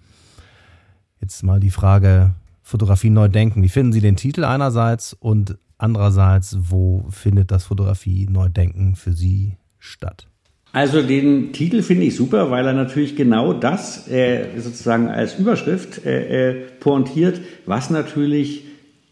Jetzt 1.21 1.45
mal 1.45 1.61
die 1.61 1.71
Frage, 1.71 2.35
Fotografie 2.65 3.11
neu 3.11 3.29
denken. 3.29 3.63
Wie 3.63 3.69
finden 3.69 3.93
Sie 3.93 4.01
den 4.01 4.17
Titel 4.17 4.43
einerseits 4.43 5.13
und 5.13 5.59
andererseits, 5.83 6.57
wo 6.61 7.05
findet 7.11 7.51
das 7.51 7.65
Fotografie 7.65 8.27
neu 8.31 8.49
denken 8.49 8.95
für 8.97 9.13
Sie 9.13 9.57
statt? 9.79 10.29
Also 10.73 11.03
den 11.03 11.53
Titel 11.53 11.83
finde 11.83 12.05
ich 12.07 12.17
super, 12.17 12.51
weil 12.51 12.67
er 12.67 12.73
natürlich 12.73 13.15
genau 13.15 13.53
das 13.53 14.09
äh, 14.09 14.59
sozusagen 14.59 15.09
als 15.09 15.39
Überschrift 15.39 16.07
äh, 16.07 16.51
äh, 16.51 16.55
pointiert, 16.81 17.43
was 17.67 17.91
natürlich, 17.91 18.65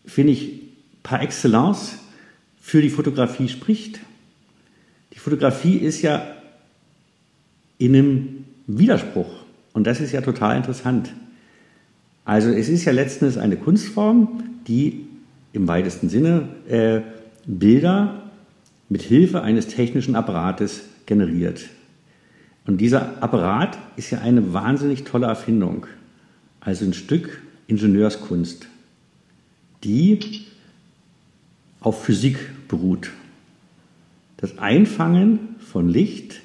finde 0.06 0.32
ich, 0.32 0.52
par 1.02 1.20
excellence 1.20 1.98
für 2.60 2.80
die 2.80 2.88
Fotografie 2.88 3.48
spricht. 3.48 4.00
Die 5.12 5.18
Fotografie 5.18 5.76
ist 5.76 6.00
ja 6.00 6.22
in 7.76 7.94
einem 7.94 8.44
Widerspruch 8.66 9.30
und 9.74 9.86
das 9.86 10.00
ist 10.00 10.12
ja 10.12 10.22
total 10.22 10.56
interessant. 10.56 11.12
Also 12.24 12.50
es 12.50 12.68
ist 12.68 12.84
ja 12.86 12.92
letztendlich 12.92 13.42
eine 13.42 13.56
Kunstform, 13.56 14.44
die 14.66 15.09
im 15.52 15.68
weitesten 15.68 16.08
Sinne 16.08 16.48
äh, 16.68 17.00
Bilder 17.46 18.22
mit 18.88 19.02
Hilfe 19.02 19.42
eines 19.42 19.68
technischen 19.68 20.14
Apparates 20.14 20.82
generiert. 21.06 21.68
Und 22.66 22.80
dieser 22.80 23.22
Apparat 23.22 23.78
ist 23.96 24.10
ja 24.10 24.20
eine 24.20 24.52
wahnsinnig 24.52 25.04
tolle 25.04 25.26
Erfindung, 25.26 25.86
also 26.60 26.84
ein 26.84 26.92
Stück 26.92 27.42
Ingenieurskunst, 27.66 28.66
die 29.82 30.44
auf 31.80 32.04
Physik 32.04 32.38
beruht. 32.68 33.10
Das 34.36 34.58
Einfangen 34.58 35.56
von 35.58 35.88
Licht 35.88 36.40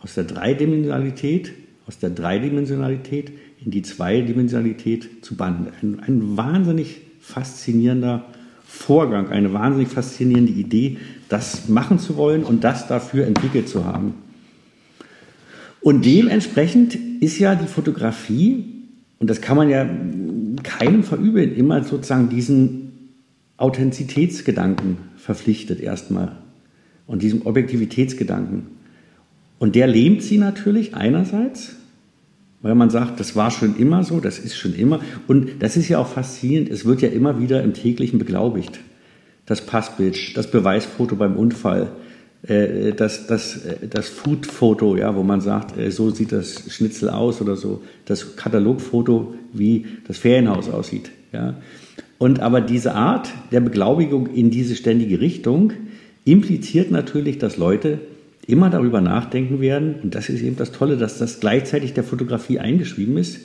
aus 0.00 0.14
der 0.14 0.24
Dreidimensionalität, 0.24 1.52
aus 1.86 1.98
der 1.98 2.10
Dreidimensionalität 2.10 3.32
in 3.64 3.70
die 3.70 3.82
Zweidimensionalität 3.82 5.24
zu 5.24 5.36
bannen. 5.36 5.68
Ein, 5.80 6.00
ein 6.00 6.36
wahnsinnig 6.36 7.00
faszinierender 7.20 8.26
Vorgang, 8.74 9.28
eine 9.28 9.52
wahnsinnig 9.52 9.88
faszinierende 9.88 10.52
Idee, 10.52 10.98
das 11.28 11.68
machen 11.68 11.98
zu 11.98 12.16
wollen 12.16 12.42
und 12.42 12.64
das 12.64 12.86
dafür 12.88 13.26
entwickelt 13.26 13.68
zu 13.68 13.86
haben. 13.86 14.14
Und 15.80 16.04
dementsprechend 16.04 16.94
ist 17.20 17.38
ja 17.38 17.54
die 17.54 17.66
Fotografie, 17.66 18.64
und 19.20 19.30
das 19.30 19.40
kann 19.40 19.56
man 19.56 19.70
ja 19.70 19.88
keinem 20.62 21.04
verübeln, 21.04 21.54
immer 21.54 21.82
sozusagen 21.84 22.28
diesen 22.28 22.92
Authentizitätsgedanken 23.56 24.98
verpflichtet 25.16 25.80
erstmal 25.80 26.36
und 27.06 27.22
diesem 27.22 27.46
Objektivitätsgedanken. 27.46 28.66
Und 29.58 29.76
der 29.76 29.86
lähmt 29.86 30.22
sie 30.22 30.36
natürlich 30.36 30.94
einerseits, 30.94 31.76
weil 32.64 32.74
man 32.74 32.88
sagt, 32.88 33.20
das 33.20 33.36
war 33.36 33.50
schon 33.50 33.76
immer 33.76 34.04
so, 34.04 34.20
das 34.20 34.38
ist 34.38 34.56
schon 34.56 34.74
immer. 34.74 35.00
Und 35.28 35.62
das 35.62 35.76
ist 35.76 35.90
ja 35.90 35.98
auch 35.98 36.06
faszinierend, 36.06 36.70
es 36.70 36.86
wird 36.86 37.02
ja 37.02 37.10
immer 37.10 37.38
wieder 37.38 37.62
im 37.62 37.74
täglichen 37.74 38.18
beglaubigt. 38.18 38.80
Das 39.44 39.60
Passbild, 39.60 40.34
das 40.34 40.50
Beweisfoto 40.50 41.14
beim 41.14 41.36
Unfall, 41.36 41.92
äh, 42.48 42.94
das, 42.94 43.26
das, 43.26 43.66
äh, 43.66 43.86
das 43.86 44.08
Food-Foto, 44.08 44.96
ja, 44.96 45.14
wo 45.14 45.22
man 45.22 45.42
sagt, 45.42 45.76
äh, 45.76 45.90
so 45.90 46.08
sieht 46.08 46.32
das 46.32 46.74
Schnitzel 46.74 47.10
aus 47.10 47.42
oder 47.42 47.54
so, 47.56 47.82
das 48.06 48.34
Katalogfoto, 48.34 49.34
wie 49.52 49.84
das 50.08 50.16
Ferienhaus 50.16 50.70
aussieht. 50.70 51.10
Ja. 51.34 51.56
Und 52.16 52.40
aber 52.40 52.62
diese 52.62 52.94
Art 52.94 53.28
der 53.52 53.60
Beglaubigung 53.60 54.26
in 54.28 54.50
diese 54.50 54.74
ständige 54.74 55.20
Richtung 55.20 55.74
impliziert 56.24 56.90
natürlich, 56.90 57.36
dass 57.36 57.58
Leute 57.58 58.00
immer 58.46 58.70
darüber 58.70 59.00
nachdenken 59.00 59.60
werden, 59.60 59.96
und 60.02 60.14
das 60.14 60.28
ist 60.28 60.42
eben 60.42 60.56
das 60.56 60.72
Tolle, 60.72 60.96
dass 60.96 61.18
das 61.18 61.40
gleichzeitig 61.40 61.94
der 61.94 62.04
Fotografie 62.04 62.58
eingeschrieben 62.58 63.16
ist, 63.16 63.40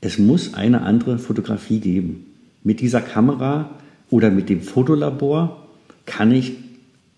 es 0.00 0.18
muss 0.18 0.54
eine 0.54 0.82
andere 0.82 1.18
Fotografie 1.18 1.80
geben. 1.80 2.26
Mit 2.62 2.80
dieser 2.80 3.00
Kamera 3.00 3.70
oder 4.10 4.30
mit 4.30 4.48
dem 4.48 4.62
Fotolabor 4.62 5.68
kann 6.06 6.32
ich 6.32 6.56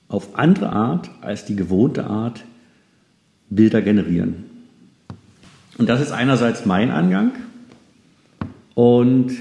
auf 0.08 0.38
andere 0.38 0.70
Art 0.70 1.10
als 1.20 1.44
die 1.44 1.56
gewohnte 1.56 2.06
Art 2.06 2.44
Bilder 3.50 3.82
generieren. 3.82 4.44
Und 5.78 5.88
das 5.88 6.00
ist 6.00 6.12
einerseits 6.12 6.66
mein 6.66 6.90
Angang. 6.90 7.32
Und 8.74 9.32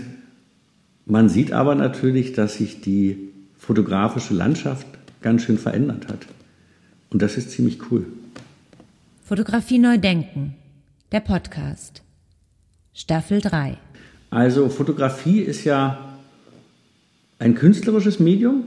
man 1.06 1.30
sieht 1.30 1.52
aber 1.52 1.76
natürlich, 1.76 2.34
dass 2.34 2.56
sich 2.56 2.82
die 2.82 3.30
fotografische 3.58 4.34
Landschaft 4.34 4.88
ganz 5.22 5.44
schön 5.44 5.58
verändert 5.58 6.08
hat. 6.08 6.26
Und 7.12 7.22
das 7.22 7.38
ist 7.38 7.52
ziemlich 7.52 7.92
cool. 7.92 8.06
Fotografie 9.24 9.80
neu 9.80 9.98
denken. 9.98 10.56
Der 11.12 11.20
Podcast. 11.20 12.02
Staffel 12.94 13.42
3. 13.42 13.78
Also 14.30 14.70
Fotografie 14.70 15.42
ist 15.42 15.66
ja 15.66 16.16
ein 17.38 17.56
künstlerisches 17.56 18.20
Medium 18.20 18.64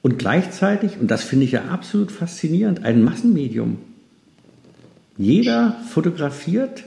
und 0.00 0.18
gleichzeitig, 0.18 0.98
und 0.98 1.10
das 1.10 1.22
finde 1.22 1.44
ich 1.44 1.52
ja 1.52 1.66
absolut 1.66 2.12
faszinierend, 2.12 2.84
ein 2.84 3.02
Massenmedium. 3.02 3.78
Jeder 5.18 5.76
fotografiert 5.88 6.84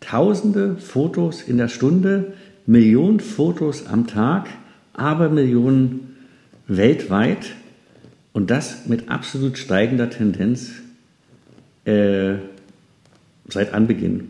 tausende 0.00 0.76
Fotos 0.76 1.42
in 1.42 1.56
der 1.56 1.68
Stunde, 1.68 2.34
Millionen 2.66 3.20
Fotos 3.20 3.86
am 3.86 4.06
Tag, 4.06 4.48
aber 4.92 5.28
Millionen 5.28 6.16
weltweit. 6.66 7.54
Und 8.34 8.50
das 8.50 8.86
mit 8.86 9.08
absolut 9.08 9.56
steigender 9.56 10.10
Tendenz 10.10 10.72
äh, 11.84 12.34
seit 13.48 13.72
Anbeginn. 13.72 14.28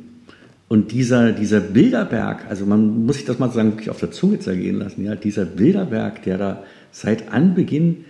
Und 0.69 0.93
dieser, 0.93 1.33
dieser 1.33 1.61
Bilderberg, 1.61 2.47
also 2.49 2.67
man 2.67 3.07
muss 3.07 3.17
sich 3.17 3.25
das 3.25 3.39
mal 3.39 3.51
sagen, 3.51 3.73
wirklich 3.73 3.89
auf 3.89 4.01
der 4.01 4.11
Zunge 4.11 4.39
zergehen 4.41 4.79
lassen, 4.79 5.05
ja, 5.05 5.15
dieser 5.15 5.47
Bilderberg, 5.47 6.23
der 6.23 6.37
da 6.37 6.65
seit 6.93 7.33
Anbeginn 7.33 8.05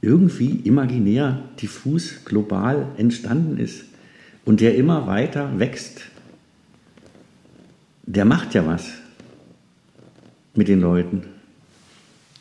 irgendwie 0.00 0.60
imaginär, 0.64 1.42
diffus, 1.60 2.24
global 2.24 2.86
entstanden 2.96 3.58
ist 3.58 3.84
und 4.46 4.60
der 4.60 4.76
immer 4.76 5.06
weiter 5.06 5.58
wächst, 5.58 6.02
der 8.06 8.24
macht 8.24 8.54
ja 8.54 8.66
was 8.66 8.92
mit 10.54 10.68
den 10.68 10.80
Leuten. 10.80 11.24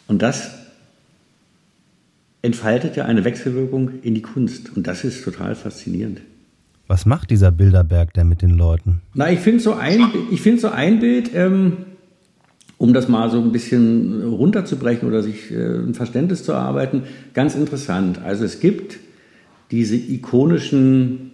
Und 0.08 0.22
das 0.22 0.65
entfaltet 2.46 2.96
ja 2.96 3.06
eine 3.06 3.26
Wechselwirkung 3.26 4.02
in 4.04 4.16
die 4.16 4.22
Kunst. 4.22 4.76
Und 4.76 4.88
das 4.88 5.04
ist 5.04 5.24
total 5.24 5.56
faszinierend. 5.56 6.22
Was 6.88 7.06
macht 7.06 7.32
dieser 7.32 7.52
Bilderberg 7.52 8.14
denn 8.14 8.30
mit 8.30 8.42
den 8.42 8.52
Leuten? 8.52 9.02
Na, 9.16 9.32
ich 9.32 9.40
finde 9.40 9.60
so 9.60 9.74
ein, 9.74 10.06
ich 10.32 10.42
finde 10.42 10.62
so 10.62 10.70
ein 10.70 11.00
Bild, 11.00 11.32
ähm, 11.34 11.78
um 12.78 12.94
das 12.94 13.08
mal 13.08 13.32
so 13.32 13.42
ein 13.42 13.52
bisschen 13.52 14.24
runterzubrechen 14.24 15.08
oder 15.08 15.24
sich 15.24 15.52
äh, 15.52 15.56
ein 15.56 15.96
Verständnis 15.96 16.44
zu 16.44 16.52
erarbeiten, 16.52 17.04
ganz 17.34 17.56
interessant. 17.56 18.20
Also 18.24 18.46
es 18.46 18.60
gibt 18.60 19.00
diese 19.72 19.96
ikonischen 19.96 21.32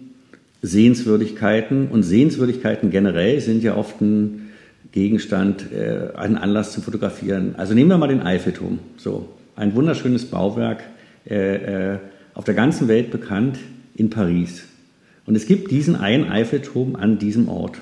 Sehenswürdigkeiten 0.62 1.88
und 1.88 2.04
Sehenswürdigkeiten 2.04 2.90
generell 2.90 3.40
sind 3.40 3.62
ja 3.62 3.76
oft 3.76 4.00
ein 4.00 4.48
Gegenstand, 4.92 5.72
äh, 5.72 6.16
ein 6.16 6.38
Anlass 6.38 6.72
zu 6.72 6.80
fotografieren. 6.80 7.56
Also 7.56 7.74
nehmen 7.74 7.90
wir 7.90 7.98
mal 7.98 8.08
den 8.08 8.22
Eiffelturm. 8.22 8.78
So, 8.96 9.28
ein 9.56 9.74
wunderschönes 9.74 10.26
Bauwerk, 10.26 10.84
äh, 11.28 11.92
äh, 11.94 11.98
auf 12.34 12.44
der 12.44 12.54
ganzen 12.54 12.88
Welt 12.88 13.10
bekannt, 13.10 13.58
in 13.94 14.10
Paris. 14.10 14.64
Und 15.26 15.36
es 15.36 15.46
gibt 15.46 15.70
diesen 15.70 15.96
einen 15.96 16.30
Eiffelturm 16.30 16.96
an 16.96 17.18
diesem 17.18 17.48
Ort. 17.48 17.78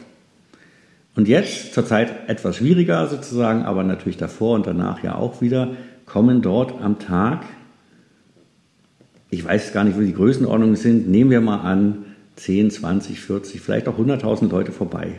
Und 1.14 1.28
jetzt, 1.28 1.72
zurzeit 1.72 2.28
etwas 2.28 2.56
schwieriger 2.56 3.06
sozusagen, 3.06 3.62
aber 3.62 3.84
natürlich 3.84 4.16
davor 4.16 4.56
und 4.56 4.66
danach 4.66 5.02
ja 5.02 5.14
auch 5.14 5.40
wieder, 5.40 5.76
kommen 6.04 6.42
dort 6.42 6.80
am 6.82 6.98
Tag 6.98 7.44
ich 9.30 9.44
weiß 9.44 9.72
gar 9.72 9.84
nicht, 9.84 9.96
wo 9.96 10.00
die 10.00 10.12
Größenordnungen 10.12 10.76
sind, 10.76 11.08
nehmen 11.08 11.30
wir 11.30 11.40
mal 11.40 11.60
an, 11.60 12.04
10, 12.36 12.70
20, 12.70 13.20
40, 13.20 13.60
vielleicht 13.60 13.86
auch 13.86 13.98
100.000 13.98 14.50
Leute 14.50 14.72
vorbei. 14.72 15.12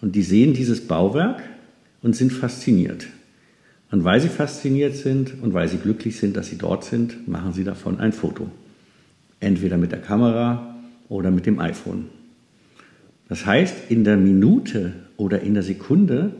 Und 0.00 0.14
die 0.14 0.22
sehen 0.22 0.52
dieses 0.52 0.86
Bauwerk 0.86 1.42
und 2.02 2.14
sind 2.14 2.32
fasziniert. 2.32 3.06
Und 3.92 4.04
weil 4.04 4.20
sie 4.20 4.28
fasziniert 4.28 4.96
sind 4.96 5.34
und 5.42 5.52
weil 5.52 5.68
sie 5.68 5.76
glücklich 5.76 6.16
sind, 6.16 6.34
dass 6.36 6.48
sie 6.48 6.56
dort 6.56 6.82
sind, 6.82 7.28
machen 7.28 7.52
sie 7.52 7.62
davon 7.62 8.00
ein 8.00 8.12
Foto. 8.12 8.50
Entweder 9.38 9.76
mit 9.76 9.92
der 9.92 10.00
Kamera 10.00 10.76
oder 11.10 11.30
mit 11.30 11.44
dem 11.44 11.60
iPhone. 11.60 12.06
Das 13.28 13.44
heißt, 13.44 13.90
in 13.90 14.04
der 14.04 14.16
Minute 14.16 14.94
oder 15.18 15.42
in 15.42 15.52
der 15.52 15.62
Sekunde 15.62 16.32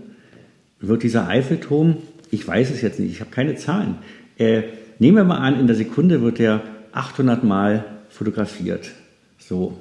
wird 0.80 1.02
dieser 1.02 1.28
Eiffelturm, 1.28 1.98
ich 2.30 2.48
weiß 2.48 2.70
es 2.70 2.80
jetzt 2.80 2.98
nicht, 2.98 3.12
ich 3.12 3.20
habe 3.20 3.30
keine 3.30 3.54
Zahlen, 3.56 3.96
äh, 4.38 4.62
nehmen 4.98 5.18
wir 5.18 5.24
mal 5.24 5.38
an, 5.38 5.60
in 5.60 5.66
der 5.66 5.76
Sekunde 5.76 6.22
wird 6.22 6.38
der 6.38 6.62
800 6.92 7.44
Mal 7.44 7.84
fotografiert. 8.08 8.92
So, 9.38 9.76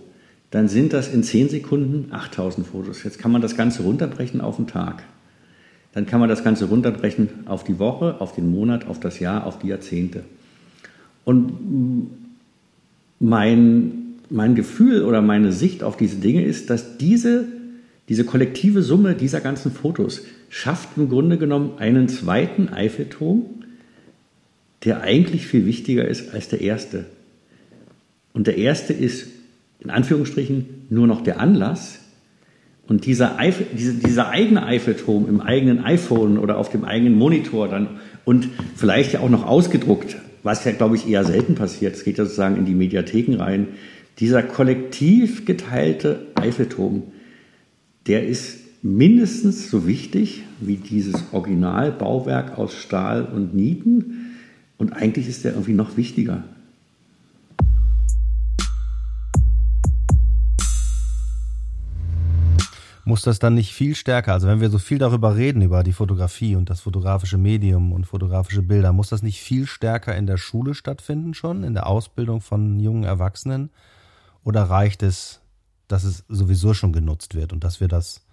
dann 0.49 0.67
sind 0.67 0.91
das 0.91 1.07
in 1.07 1.23
10 1.23 1.47
Sekunden 1.47 2.11
8000 2.11 2.67
Fotos. 2.67 3.03
Jetzt 3.03 3.17
kann 3.17 3.31
man 3.31 3.41
das 3.41 3.55
Ganze 3.55 3.83
runterbrechen 3.83 4.41
auf 4.41 4.57
den 4.57 4.67
Tag. 4.67 5.03
Dann 5.93 6.05
kann 6.05 6.19
man 6.19 6.29
das 6.29 6.43
Ganze 6.43 6.65
runterbrechen 6.65 7.29
auf 7.45 7.63
die 7.63 7.79
Woche, 7.79 8.19
auf 8.19 8.33
den 8.33 8.49
Monat, 8.49 8.87
auf 8.87 8.99
das 8.99 9.19
Jahr, 9.19 9.45
auf 9.45 9.59
die 9.59 9.67
Jahrzehnte. 9.67 10.23
Und 11.25 12.09
mein, 13.19 13.91
mein 14.29 14.55
Gefühl 14.55 15.03
oder 15.03 15.21
meine 15.21 15.51
Sicht 15.51 15.83
auf 15.83 15.97
diese 15.97 16.17
Dinge 16.17 16.43
ist, 16.43 16.69
dass 16.69 16.97
diese, 16.97 17.47
diese 18.09 18.23
kollektive 18.23 18.81
Summe 18.81 19.15
dieser 19.15 19.41
ganzen 19.41 19.71
Fotos 19.71 20.21
schafft 20.49 20.97
im 20.97 21.09
Grunde 21.09 21.37
genommen 21.37 21.73
einen 21.77 22.09
zweiten 22.09 22.69
Eiffelturm, 22.69 23.45
der 24.83 25.01
eigentlich 25.01 25.45
viel 25.45 25.65
wichtiger 25.65 26.07
ist 26.07 26.33
als 26.33 26.49
der 26.49 26.61
erste. 26.61 27.05
Und 28.33 28.47
der 28.47 28.57
erste 28.57 28.93
ist 28.93 29.27
in 29.79 29.89
Anführungsstrichen 29.89 30.65
nur 30.89 31.07
noch 31.07 31.21
der 31.21 31.39
Anlass. 31.39 31.99
Und 32.87 33.05
dieser, 33.05 33.39
Eifel, 33.39 33.67
diese, 33.77 33.93
dieser 33.93 34.29
eigene 34.29 34.65
Eiffelturm 34.65 35.27
im 35.29 35.39
eigenen 35.39 35.83
iPhone 35.83 36.37
oder 36.37 36.57
auf 36.57 36.69
dem 36.69 36.83
eigenen 36.83 37.17
Monitor 37.17 37.67
dann 37.67 37.99
und 38.25 38.49
vielleicht 38.75 39.13
ja 39.13 39.21
auch 39.21 39.29
noch 39.29 39.45
ausgedruckt, 39.45 40.17
was 40.43 40.65
ja, 40.65 40.71
glaube 40.71 40.95
ich, 40.95 41.07
eher 41.07 41.23
selten 41.23 41.55
passiert, 41.55 41.95
es 41.95 42.03
geht 42.03 42.17
ja 42.17 42.25
sozusagen 42.25 42.57
in 42.57 42.65
die 42.65 42.73
Mediatheken 42.73 43.35
rein, 43.37 43.67
dieser 44.19 44.43
kollektiv 44.43 45.45
geteilte 45.45 46.27
Eiffelturm, 46.35 47.03
der 48.07 48.27
ist 48.27 48.59
mindestens 48.81 49.69
so 49.69 49.87
wichtig 49.87 50.43
wie 50.59 50.77
dieses 50.77 51.15
Originalbauwerk 51.31 52.57
aus 52.57 52.75
Stahl 52.75 53.25
und 53.25 53.53
Nieten. 53.53 54.35
Und 54.77 54.93
eigentlich 54.93 55.27
ist 55.27 55.43
der 55.43 55.51
irgendwie 55.51 55.73
noch 55.73 55.97
wichtiger. 55.97 56.43
Muss 63.11 63.23
das 63.23 63.39
dann 63.39 63.55
nicht 63.55 63.73
viel 63.73 63.93
stärker, 63.93 64.31
also 64.31 64.47
wenn 64.47 64.61
wir 64.61 64.69
so 64.69 64.77
viel 64.77 64.97
darüber 64.97 65.35
reden, 65.35 65.61
über 65.61 65.83
die 65.83 65.91
Fotografie 65.91 66.55
und 66.55 66.69
das 66.69 66.79
fotografische 66.79 67.37
Medium 67.37 67.91
und 67.91 68.07
fotografische 68.07 68.61
Bilder, 68.61 68.93
muss 68.93 69.09
das 69.09 69.21
nicht 69.21 69.41
viel 69.41 69.67
stärker 69.67 70.15
in 70.15 70.27
der 70.27 70.37
Schule 70.37 70.73
stattfinden 70.73 71.33
schon, 71.33 71.65
in 71.65 71.73
der 71.73 71.87
Ausbildung 71.87 72.39
von 72.39 72.79
jungen 72.79 73.03
Erwachsenen? 73.03 73.69
Oder 74.45 74.63
reicht 74.63 75.03
es, 75.03 75.41
dass 75.89 76.05
es 76.05 76.23
sowieso 76.29 76.73
schon 76.73 76.93
genutzt 76.93 77.35
wird 77.35 77.51
und 77.51 77.65
dass 77.65 77.81
wir 77.81 77.89
das 77.89 78.25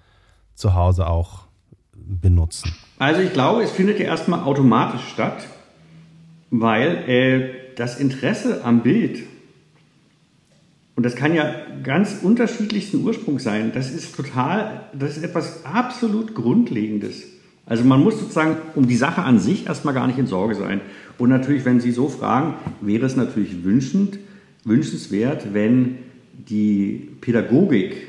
zu 0.55 0.75
Hause 0.75 1.09
auch 1.09 1.49
benutzen? 1.97 2.73
Also 3.01 3.21
ich 3.21 3.33
glaube, 3.33 3.65
es 3.65 3.73
findet 3.73 3.99
ja 3.99 4.05
erstmal 4.05 4.45
automatisch 4.45 5.09
statt, 5.09 5.45
weil 6.53 6.99
äh, 7.09 7.75
das 7.75 7.99
Interesse 7.99 8.65
am 8.65 8.85
Bild 8.85 9.25
und 10.99 11.05
das 11.05 11.15
kann 11.15 11.33
ja 11.33 11.55
ganz 11.85 12.23
unterschiedlichsten 12.23 13.05
Ursprung 13.05 13.39
sein. 13.39 13.71
Das 13.73 13.89
ist 13.89 14.17
total, 14.17 14.81
das 14.93 15.17
ist 15.17 15.23
etwas 15.23 15.65
absolut 15.65 16.35
Grundlegendes. 16.35 17.23
Also 17.67 17.85
man 17.85 18.03
muss 18.03 18.19
sozusagen 18.19 18.57
um 18.75 18.89
die 18.89 18.97
Sache 18.97 19.23
an 19.23 19.39
sich 19.39 19.69
erstmal 19.69 19.95
gar 19.95 20.09
nicht 20.09 20.19
in 20.19 20.27
Sorge 20.27 20.57
sein. 20.57 20.81
Und 21.17 21.29
natürlich, 21.31 21.65
wenn 21.65 21.79
Sie 21.79 21.93
so 21.93 22.09
fragen, 22.09 22.55
wäre 22.81 23.07
es 23.07 23.15
natürlich 23.15 23.63
wünschend, 23.63 24.19
wünschenswert, 24.65 25.55
wenn 25.55 25.99
die 26.33 27.11
Pädagogik 27.21 28.09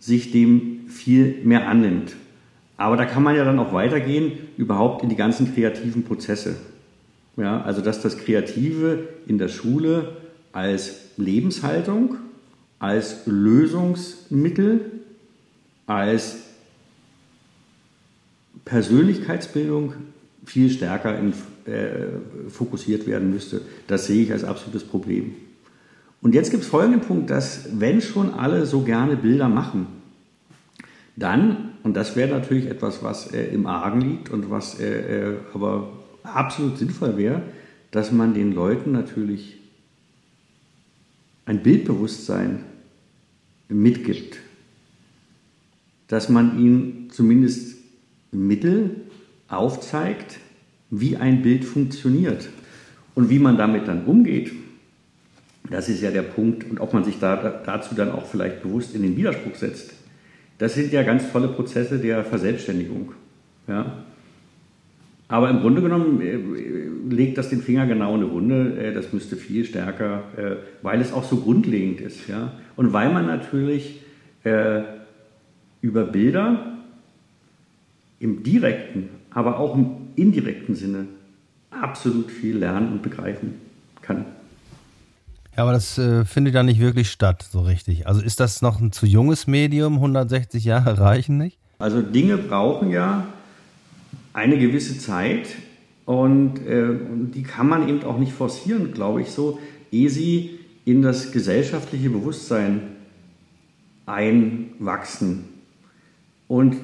sich 0.00 0.32
dem 0.32 0.88
viel 0.88 1.36
mehr 1.44 1.68
annimmt. 1.68 2.16
Aber 2.78 2.96
da 2.96 3.04
kann 3.04 3.22
man 3.22 3.36
ja 3.36 3.44
dann 3.44 3.60
auch 3.60 3.72
weitergehen, 3.72 4.32
überhaupt 4.56 5.04
in 5.04 5.08
die 5.08 5.14
ganzen 5.14 5.54
kreativen 5.54 6.02
Prozesse. 6.02 6.56
Ja, 7.36 7.62
also 7.62 7.80
dass 7.80 8.02
das 8.02 8.18
Kreative 8.18 9.06
in 9.28 9.38
der 9.38 9.46
Schule 9.46 10.25
als 10.56 11.00
Lebenshaltung, 11.18 12.16
als 12.78 13.26
Lösungsmittel, 13.26 14.80
als 15.86 16.38
Persönlichkeitsbildung 18.64 19.92
viel 20.46 20.70
stärker 20.70 21.18
in, 21.18 21.34
äh, 21.70 22.48
fokussiert 22.48 23.06
werden 23.06 23.30
müsste. 23.30 23.60
Das 23.86 24.06
sehe 24.06 24.22
ich 24.22 24.32
als 24.32 24.44
absolutes 24.44 24.84
Problem. 24.84 25.34
Und 26.22 26.34
jetzt 26.34 26.50
gibt 26.50 26.62
es 26.62 26.70
folgenden 26.70 27.02
Punkt, 27.02 27.28
dass 27.28 27.68
wenn 27.78 28.00
schon 28.00 28.32
alle 28.32 28.64
so 28.64 28.80
gerne 28.80 29.16
Bilder 29.16 29.50
machen, 29.50 29.86
dann, 31.16 31.72
und 31.82 31.94
das 31.94 32.16
wäre 32.16 32.30
natürlich 32.30 32.66
etwas, 32.66 33.02
was 33.02 33.30
äh, 33.30 33.44
im 33.48 33.66
Argen 33.66 34.00
liegt 34.00 34.30
und 34.30 34.50
was 34.50 34.80
äh, 34.80 35.32
äh 35.32 35.36
aber 35.52 35.92
absolut 36.22 36.78
sinnvoll 36.78 37.18
wäre, 37.18 37.42
dass 37.90 38.10
man 38.10 38.32
den 38.32 38.54
Leuten 38.54 38.92
natürlich 38.92 39.58
ein 41.46 41.62
Bildbewusstsein 41.62 42.64
mitgibt, 43.68 44.38
dass 46.08 46.28
man 46.28 46.58
ihnen 46.58 47.08
zumindest 47.10 47.78
Mittel 48.32 48.96
aufzeigt, 49.48 50.38
wie 50.90 51.16
ein 51.16 51.42
Bild 51.42 51.64
funktioniert 51.64 52.48
und 53.14 53.30
wie 53.30 53.38
man 53.38 53.56
damit 53.56 53.88
dann 53.88 54.04
umgeht. 54.04 54.52
Das 55.70 55.88
ist 55.88 56.02
ja 56.02 56.10
der 56.10 56.22
Punkt 56.22 56.68
und 56.68 56.78
ob 56.78 56.92
man 56.92 57.04
sich 57.04 57.18
da, 57.18 57.36
dazu 57.64 57.94
dann 57.94 58.12
auch 58.12 58.26
vielleicht 58.26 58.62
bewusst 58.62 58.94
in 58.94 59.02
den 59.02 59.16
Widerspruch 59.16 59.56
setzt. 59.56 59.94
Das 60.58 60.74
sind 60.74 60.92
ja 60.92 61.02
ganz 61.02 61.30
tolle 61.32 61.48
Prozesse 61.48 61.98
der 61.98 62.24
Verselbstständigung. 62.24 63.12
Ja? 63.66 64.04
Aber 65.28 65.50
im 65.50 65.60
Grunde 65.60 65.82
genommen 65.82 66.20
äh, 66.20 67.12
legt 67.12 67.36
das 67.36 67.48
den 67.48 67.60
Finger 67.60 67.86
genau 67.86 68.14
in 68.14 68.22
eine 68.22 68.30
Wunde. 68.30 68.76
Äh, 68.78 68.94
das 68.94 69.12
müsste 69.12 69.36
viel 69.36 69.64
stärker, 69.64 70.22
äh, 70.36 70.56
weil 70.82 71.00
es 71.00 71.12
auch 71.12 71.24
so 71.24 71.38
grundlegend 71.38 72.00
ist. 72.00 72.28
Ja? 72.28 72.52
Und 72.76 72.92
weil 72.92 73.12
man 73.12 73.26
natürlich 73.26 74.02
äh, 74.44 74.82
über 75.80 76.04
Bilder 76.04 76.78
im 78.20 78.42
direkten, 78.42 79.08
aber 79.30 79.58
auch 79.58 79.74
im 79.74 79.90
indirekten 80.14 80.74
Sinne 80.74 81.06
absolut 81.70 82.30
viel 82.30 82.56
lernen 82.56 82.92
und 82.92 83.02
begreifen 83.02 83.54
kann. 84.02 84.24
Ja, 85.56 85.62
aber 85.62 85.72
das 85.72 85.98
äh, 85.98 86.24
findet 86.24 86.54
ja 86.54 86.62
nicht 86.62 86.80
wirklich 86.80 87.10
statt, 87.10 87.46
so 87.50 87.60
richtig. 87.60 88.06
Also 88.06 88.20
ist 88.20 88.40
das 88.40 88.62
noch 88.62 88.80
ein 88.80 88.92
zu 88.92 89.06
junges 89.06 89.46
Medium? 89.46 89.94
160 89.94 90.64
Jahre 90.64 90.98
reichen 90.98 91.36
nicht? 91.38 91.58
Also 91.78 92.00
Dinge 92.00 92.38
brauchen 92.38 92.90
ja 92.90 93.26
eine 94.36 94.58
gewisse 94.58 94.98
Zeit 94.98 95.48
und, 96.04 96.58
äh, 96.66 96.94
die 97.34 97.42
kann 97.42 97.68
man 97.68 97.88
eben 97.88 98.04
auch 98.04 98.18
nicht 98.18 98.32
forcieren, 98.32 98.92
glaube 98.92 99.22
ich, 99.22 99.30
so, 99.30 99.58
ehe 99.90 100.10
sie 100.10 100.58
in 100.84 101.00
das 101.00 101.32
gesellschaftliche 101.32 102.10
Bewusstsein 102.10 102.82
einwachsen. 104.04 105.44
Und 106.48 106.76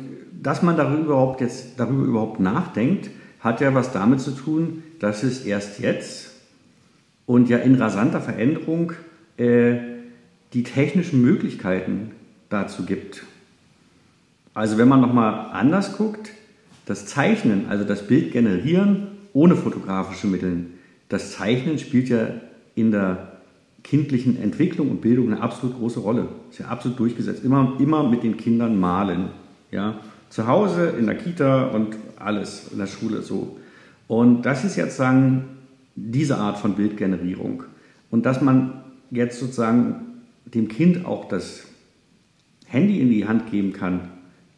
dass 0.42 0.62
man 0.62 0.78
darüber 0.78 1.04
überhaupt 1.04 1.40
jetzt 1.42 1.78
darüber 1.78 2.04
überhaupt 2.04 2.40
nachdenkt, 2.40 3.10
hat 3.40 3.60
ja 3.60 3.74
was 3.74 3.92
damit 3.92 4.20
zu 4.20 4.30
tun, 4.30 4.82
dass 4.98 5.22
es 5.22 5.44
erst 5.44 5.78
jetzt 5.78 6.32
und 7.26 7.50
ja 7.50 7.58
in 7.58 7.74
rasanter 7.74 8.22
Veränderung 8.22 8.92
äh, 9.36 9.76
die 10.54 10.62
technischen 10.62 11.20
Möglichkeiten 11.20 12.12
dazu 12.48 12.86
gibt. 12.86 13.24
Also 14.54 14.78
wenn 14.78 14.88
man 14.88 15.02
nochmal 15.02 15.50
anders 15.52 15.98
guckt, 15.98 16.32
das 16.92 17.06
Zeichnen, 17.06 17.70
also 17.70 17.84
das 17.84 18.06
Bild 18.06 18.32
generieren 18.32 19.06
ohne 19.32 19.56
fotografische 19.56 20.26
Mittel, 20.26 20.66
das 21.08 21.32
Zeichnen 21.32 21.78
spielt 21.78 22.10
ja 22.10 22.28
in 22.74 22.90
der 22.90 23.38
kindlichen 23.82 24.36
Entwicklung 24.42 24.90
und 24.90 25.00
Bildung 25.00 25.32
eine 25.32 25.40
absolut 25.40 25.78
große 25.78 26.00
Rolle. 26.00 26.28
Ist 26.50 26.58
ja 26.58 26.66
absolut 26.66 26.98
durchgesetzt. 26.98 27.44
Immer, 27.44 27.76
immer 27.78 28.06
mit 28.06 28.22
den 28.22 28.36
Kindern 28.36 28.78
malen. 28.78 29.30
Ja? 29.70 30.00
Zu 30.28 30.46
Hause, 30.46 30.90
in 30.98 31.06
der 31.06 31.14
Kita 31.14 31.68
und 31.68 31.96
alles, 32.16 32.68
in 32.72 32.78
der 32.78 32.86
Schule 32.86 33.22
so. 33.22 33.56
Und 34.06 34.42
das 34.42 34.62
ist 34.62 34.76
jetzt 34.76 34.98
sagen 34.98 35.44
diese 35.96 36.36
Art 36.36 36.58
von 36.58 36.74
Bildgenerierung. 36.74 37.64
Und 38.10 38.26
dass 38.26 38.42
man 38.42 38.82
jetzt 39.10 39.40
sozusagen 39.40 39.94
dem 40.44 40.68
Kind 40.68 41.06
auch 41.06 41.26
das 41.26 41.64
Handy 42.66 43.00
in 43.00 43.08
die 43.08 43.26
Hand 43.26 43.50
geben 43.50 43.72
kann 43.72 44.10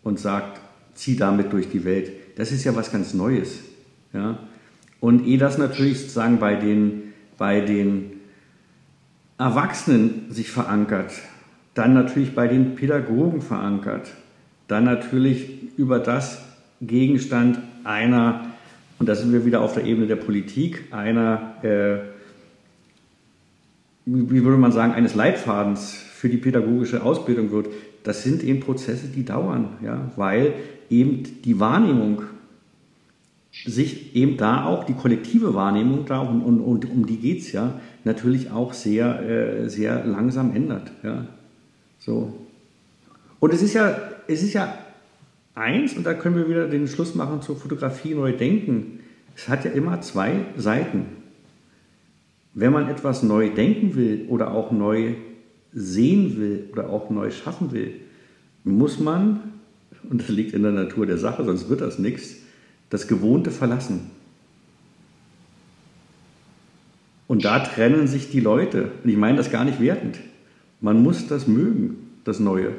und 0.02 0.18
sagt, 0.18 0.63
zieh 0.94 1.16
damit 1.16 1.52
durch 1.52 1.68
die 1.68 1.84
Welt. 1.84 2.12
Das 2.36 2.52
ist 2.52 2.64
ja 2.64 2.74
was 2.74 2.90
ganz 2.92 3.14
Neues. 3.14 3.60
Ja? 4.12 4.38
Und 5.00 5.26
eh 5.26 5.36
das 5.36 5.58
natürlich 5.58 6.00
sozusagen 6.00 6.38
bei 6.38 6.54
den, 6.54 7.12
bei 7.36 7.60
den 7.60 8.12
Erwachsenen 9.38 10.26
sich 10.30 10.50
verankert, 10.50 11.12
dann 11.74 11.92
natürlich 11.92 12.34
bei 12.34 12.46
den 12.46 12.76
Pädagogen 12.76 13.42
verankert, 13.42 14.12
dann 14.68 14.84
natürlich 14.84 15.76
über 15.76 15.98
das 15.98 16.42
Gegenstand 16.80 17.58
einer, 17.82 18.46
und 18.98 19.08
da 19.08 19.14
sind 19.14 19.32
wir 19.32 19.44
wieder 19.44 19.60
auf 19.60 19.74
der 19.74 19.84
Ebene 19.84 20.06
der 20.06 20.16
Politik, 20.16 20.84
einer, 20.92 21.56
äh, 21.62 21.98
wie 24.06 24.44
würde 24.44 24.58
man 24.58 24.72
sagen, 24.72 24.92
eines 24.92 25.14
Leitfadens 25.14 25.92
für 25.92 26.28
die 26.28 26.36
pädagogische 26.36 27.02
Ausbildung 27.02 27.50
wird. 27.50 27.68
Das 28.04 28.22
sind 28.22 28.44
eben 28.44 28.60
Prozesse, 28.60 29.08
die 29.08 29.24
dauern, 29.24 29.68
ja, 29.82 30.10
weil 30.16 30.54
eben 30.90 31.22
die 31.44 31.60
Wahrnehmung 31.60 32.22
sich 33.66 34.16
eben 34.16 34.36
da 34.36 34.64
auch 34.64 34.84
die 34.84 34.94
kollektive 34.94 35.54
Wahrnehmung 35.54 36.06
da, 36.06 36.20
und, 36.20 36.42
und, 36.42 36.60
und 36.60 36.90
um 36.90 37.06
die 37.06 37.18
geht 37.18 37.40
es 37.40 37.52
ja, 37.52 37.80
natürlich 38.02 38.50
auch 38.50 38.72
sehr, 38.72 39.22
äh, 39.22 39.68
sehr 39.68 40.04
langsam 40.04 40.54
ändert. 40.54 40.90
Ja. 41.02 41.26
So. 41.98 42.34
Und 43.38 43.54
es 43.54 43.62
ist 43.62 43.74
ja, 43.74 43.96
es 44.26 44.42
ist 44.42 44.54
ja 44.54 44.76
eins, 45.54 45.96
und 45.96 46.04
da 46.04 46.14
können 46.14 46.36
wir 46.36 46.48
wieder 46.48 46.66
den 46.68 46.88
Schluss 46.88 47.14
machen 47.14 47.42
zur 47.42 47.56
Fotografie 47.56 48.14
neu 48.14 48.32
denken. 48.32 49.00
Es 49.36 49.48
hat 49.48 49.64
ja 49.64 49.70
immer 49.70 50.00
zwei 50.00 50.46
Seiten. 50.56 51.06
Wenn 52.54 52.72
man 52.72 52.88
etwas 52.88 53.22
neu 53.22 53.50
denken 53.50 53.94
will 53.94 54.26
oder 54.28 54.52
auch 54.52 54.70
neu 54.70 55.14
sehen 55.72 56.36
will 56.36 56.68
oder 56.72 56.90
auch 56.90 57.10
neu 57.10 57.30
schaffen 57.30 57.72
will, 57.72 58.00
muss 58.62 59.00
man, 59.00 59.53
und 60.10 60.20
das 60.20 60.28
liegt 60.28 60.54
in 60.54 60.62
der 60.62 60.72
Natur 60.72 61.06
der 61.06 61.18
Sache, 61.18 61.44
sonst 61.44 61.68
wird 61.68 61.80
das 61.80 61.98
nichts, 61.98 62.36
das 62.90 63.08
Gewohnte 63.08 63.50
verlassen. 63.50 64.10
Und 67.26 67.44
da 67.44 67.60
trennen 67.60 68.06
sich 68.06 68.30
die 68.30 68.40
Leute. 68.40 68.90
Und 69.02 69.10
ich 69.10 69.16
meine 69.16 69.36
das 69.36 69.50
gar 69.50 69.64
nicht 69.64 69.80
wertend. 69.80 70.20
Man 70.80 71.02
muss 71.02 71.26
das 71.26 71.46
mögen, 71.46 72.10
das 72.24 72.38
Neue. 72.38 72.72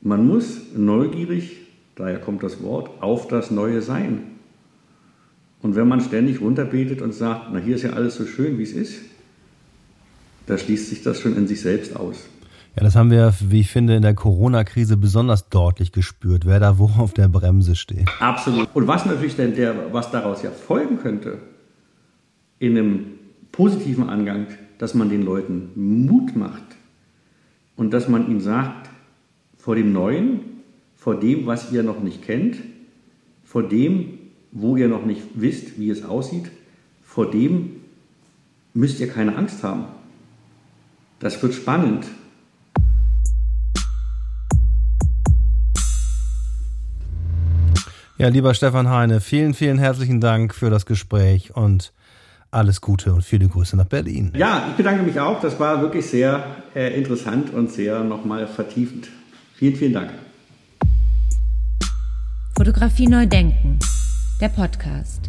Man 0.00 0.26
muss 0.26 0.60
neugierig, 0.74 1.58
daher 1.94 2.18
kommt 2.18 2.42
das 2.42 2.62
Wort, 2.62 3.02
auf 3.02 3.28
das 3.28 3.50
Neue 3.50 3.82
sein. 3.82 4.22
Und 5.62 5.74
wenn 5.74 5.88
man 5.88 6.00
ständig 6.00 6.40
runterbetet 6.40 7.02
und 7.02 7.12
sagt, 7.12 7.48
na 7.52 7.58
hier 7.58 7.76
ist 7.76 7.82
ja 7.82 7.90
alles 7.90 8.14
so 8.16 8.24
schön, 8.24 8.58
wie 8.58 8.62
es 8.62 8.72
ist, 8.72 9.00
da 10.46 10.56
schließt 10.56 10.88
sich 10.88 11.02
das 11.02 11.20
schon 11.20 11.36
in 11.36 11.48
sich 11.48 11.60
selbst 11.60 11.96
aus. 11.96 12.28
Ja, 12.76 12.82
das 12.82 12.94
haben 12.94 13.10
wir, 13.10 13.32
wie 13.40 13.60
ich 13.60 13.70
finde, 13.70 13.96
in 13.96 14.02
der 14.02 14.14
Corona-Krise 14.14 14.98
besonders 14.98 15.48
deutlich 15.48 15.92
gespürt, 15.92 16.44
wer 16.44 16.60
da 16.60 16.78
wo 16.78 16.84
auf 16.98 17.14
der 17.14 17.28
Bremse 17.28 17.74
steht. 17.74 18.06
Absolut. 18.20 18.68
Und 18.74 18.86
was 18.86 19.06
natürlich 19.06 19.36
denn 19.36 19.54
der, 19.54 19.94
was 19.94 20.10
daraus 20.10 20.42
ja 20.42 20.50
folgen 20.50 20.98
könnte, 20.98 21.38
in 22.58 22.76
einem 22.76 23.06
positiven 23.50 24.10
Angang, 24.10 24.48
dass 24.78 24.92
man 24.92 25.08
den 25.08 25.22
Leuten 25.22 25.70
Mut 25.74 26.36
macht 26.36 26.62
und 27.76 27.92
dass 27.92 28.08
man 28.08 28.28
ihnen 28.28 28.40
sagt, 28.40 28.90
vor 29.56 29.74
dem 29.74 29.92
Neuen, 29.92 30.40
vor 30.96 31.18
dem, 31.18 31.46
was 31.46 31.72
ihr 31.72 31.82
noch 31.82 32.00
nicht 32.00 32.22
kennt, 32.22 32.56
vor 33.42 33.62
dem, 33.62 34.18
wo 34.52 34.76
ihr 34.76 34.88
noch 34.88 35.06
nicht 35.06 35.22
wisst, 35.34 35.78
wie 35.78 35.88
es 35.88 36.04
aussieht, 36.04 36.50
vor 37.02 37.30
dem 37.30 37.76
müsst 38.74 39.00
ihr 39.00 39.08
keine 39.08 39.36
Angst 39.36 39.62
haben. 39.62 39.84
Das 41.20 41.42
wird 41.42 41.54
spannend. 41.54 42.06
Ja, 48.18 48.28
lieber 48.28 48.54
Stefan 48.54 48.88
Heine, 48.88 49.20
vielen, 49.20 49.52
vielen 49.52 49.76
herzlichen 49.76 50.22
Dank 50.22 50.54
für 50.54 50.70
das 50.70 50.86
Gespräch 50.86 51.54
und 51.54 51.92
alles 52.50 52.80
Gute 52.80 53.12
und 53.12 53.22
viele 53.22 53.46
Grüße 53.46 53.76
nach 53.76 53.84
Berlin. 53.84 54.32
Ja, 54.34 54.68
ich 54.70 54.76
bedanke 54.78 55.02
mich 55.02 55.20
auch. 55.20 55.38
Das 55.42 55.60
war 55.60 55.82
wirklich 55.82 56.06
sehr 56.06 56.42
äh, 56.74 56.98
interessant 56.98 57.52
und 57.52 57.70
sehr 57.70 58.02
nochmal 58.04 58.46
vertiefend. 58.46 59.08
Vielen, 59.56 59.76
vielen 59.76 59.92
Dank. 59.92 60.12
Fotografie 62.56 63.06
neu 63.06 63.26
denken. 63.26 63.78
Der 64.40 64.48
Podcast. 64.48 65.28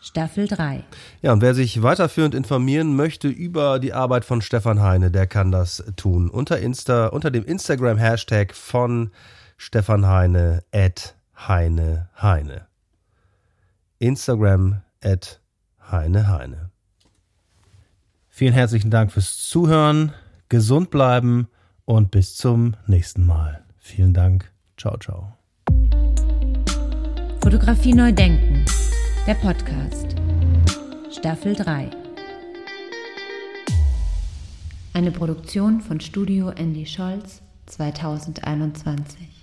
Staffel 0.00 0.48
3. 0.48 0.82
Ja, 1.22 1.32
und 1.32 1.42
wer 1.42 1.54
sich 1.54 1.80
weiterführend 1.80 2.34
informieren 2.34 2.96
möchte 2.96 3.28
über 3.28 3.78
die 3.78 3.92
Arbeit 3.92 4.24
von 4.24 4.42
Stefan 4.42 4.82
Heine, 4.82 5.12
der 5.12 5.28
kann 5.28 5.52
das 5.52 5.84
tun. 5.94 6.28
Unter 6.28 6.58
Insta, 6.58 7.06
unter 7.06 7.30
dem 7.30 7.44
Instagram-Hashtag 7.44 8.52
von 8.52 9.12
Stefan 9.58 10.08
Heine 10.08 10.64
at 10.72 11.14
Heine 11.36 12.08
Heine. 12.20 12.66
Instagram 13.98 14.82
at 15.02 15.40
Heine 15.90 16.28
Heine. 16.28 16.70
Vielen 18.28 18.52
herzlichen 18.52 18.90
Dank 18.90 19.12
fürs 19.12 19.48
Zuhören, 19.48 20.12
gesund 20.48 20.90
bleiben 20.90 21.48
und 21.84 22.10
bis 22.10 22.36
zum 22.36 22.74
nächsten 22.86 23.24
Mal. 23.26 23.64
Vielen 23.78 24.12
Dank. 24.12 24.52
Ciao, 24.76 24.96
ciao. 24.98 25.36
Fotografie 27.40 27.92
neu 27.92 28.10
denken. 28.12 28.64
Der 29.26 29.34
Podcast. 29.34 30.16
Staffel 31.16 31.54
3. 31.54 31.90
Eine 34.94 35.10
Produktion 35.10 35.80
von 35.80 36.00
Studio 36.00 36.50
Andy 36.50 36.86
Scholz 36.86 37.42
2021. 37.66 39.33